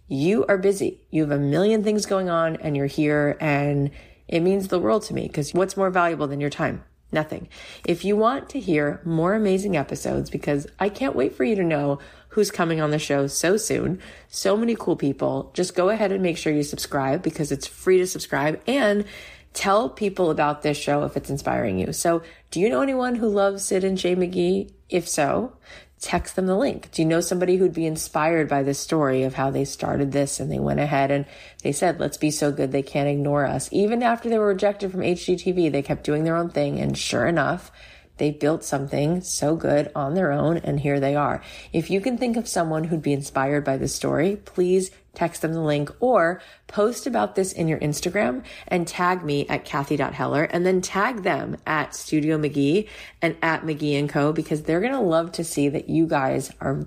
[0.09, 1.03] you are busy.
[1.11, 3.91] You have a million things going on and you're here and
[4.27, 6.83] it means the world to me because what's more valuable than your time?
[7.11, 7.49] Nothing.
[7.87, 11.65] If you want to hear more amazing episodes, because I can't wait for you to
[11.65, 16.13] know who's coming on the show so soon, so many cool people, just go ahead
[16.13, 19.07] and make sure you subscribe because it's free to subscribe and
[19.55, 21.95] tell people about this show if it's inspiring you.
[21.95, 24.71] So do you know anyone who loves Syd and Shea McGee?
[24.91, 25.57] If so,
[26.01, 26.91] text them the link.
[26.93, 30.41] Do you know somebody who'd be inspired by this story of how they started this
[30.41, 31.27] and they went ahead and
[31.63, 33.69] they said, let's be so good they can't ignore us.
[33.73, 36.79] Even after they were rejected from HGTV, they kept doing their own thing.
[36.79, 37.73] And sure enough,
[38.19, 41.43] they built something so good on their own and here they are.
[41.73, 45.53] If you can think of someone who'd be inspired by this story, please text them
[45.53, 50.65] the link or post about this in your Instagram and tag me at Cathy.Heller and
[50.65, 52.89] then tag them at Studio McGee
[53.21, 56.53] and at McGee and Co because they're going to love to see that you guys
[56.61, 56.87] are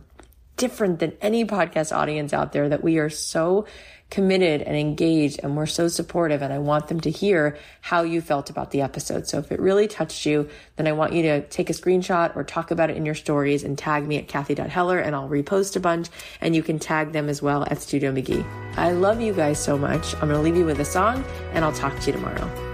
[0.55, 3.65] different than any podcast audience out there, that we are so
[4.11, 8.21] committed and engaged and we're so supportive and I want them to hear how you
[8.21, 9.27] felt about the episode.
[9.27, 12.43] So if it really touched you, then I want you to take a screenshot or
[12.43, 15.79] talk about it in your stories and tag me at Cathy.Heller and I'll repost a
[15.79, 16.09] bunch
[16.41, 18.45] and you can tag them as well at Studio McGee.
[18.75, 20.13] I love you guys so much.
[20.15, 22.70] I'm going to leave you with a song and I'll talk to you tomorrow.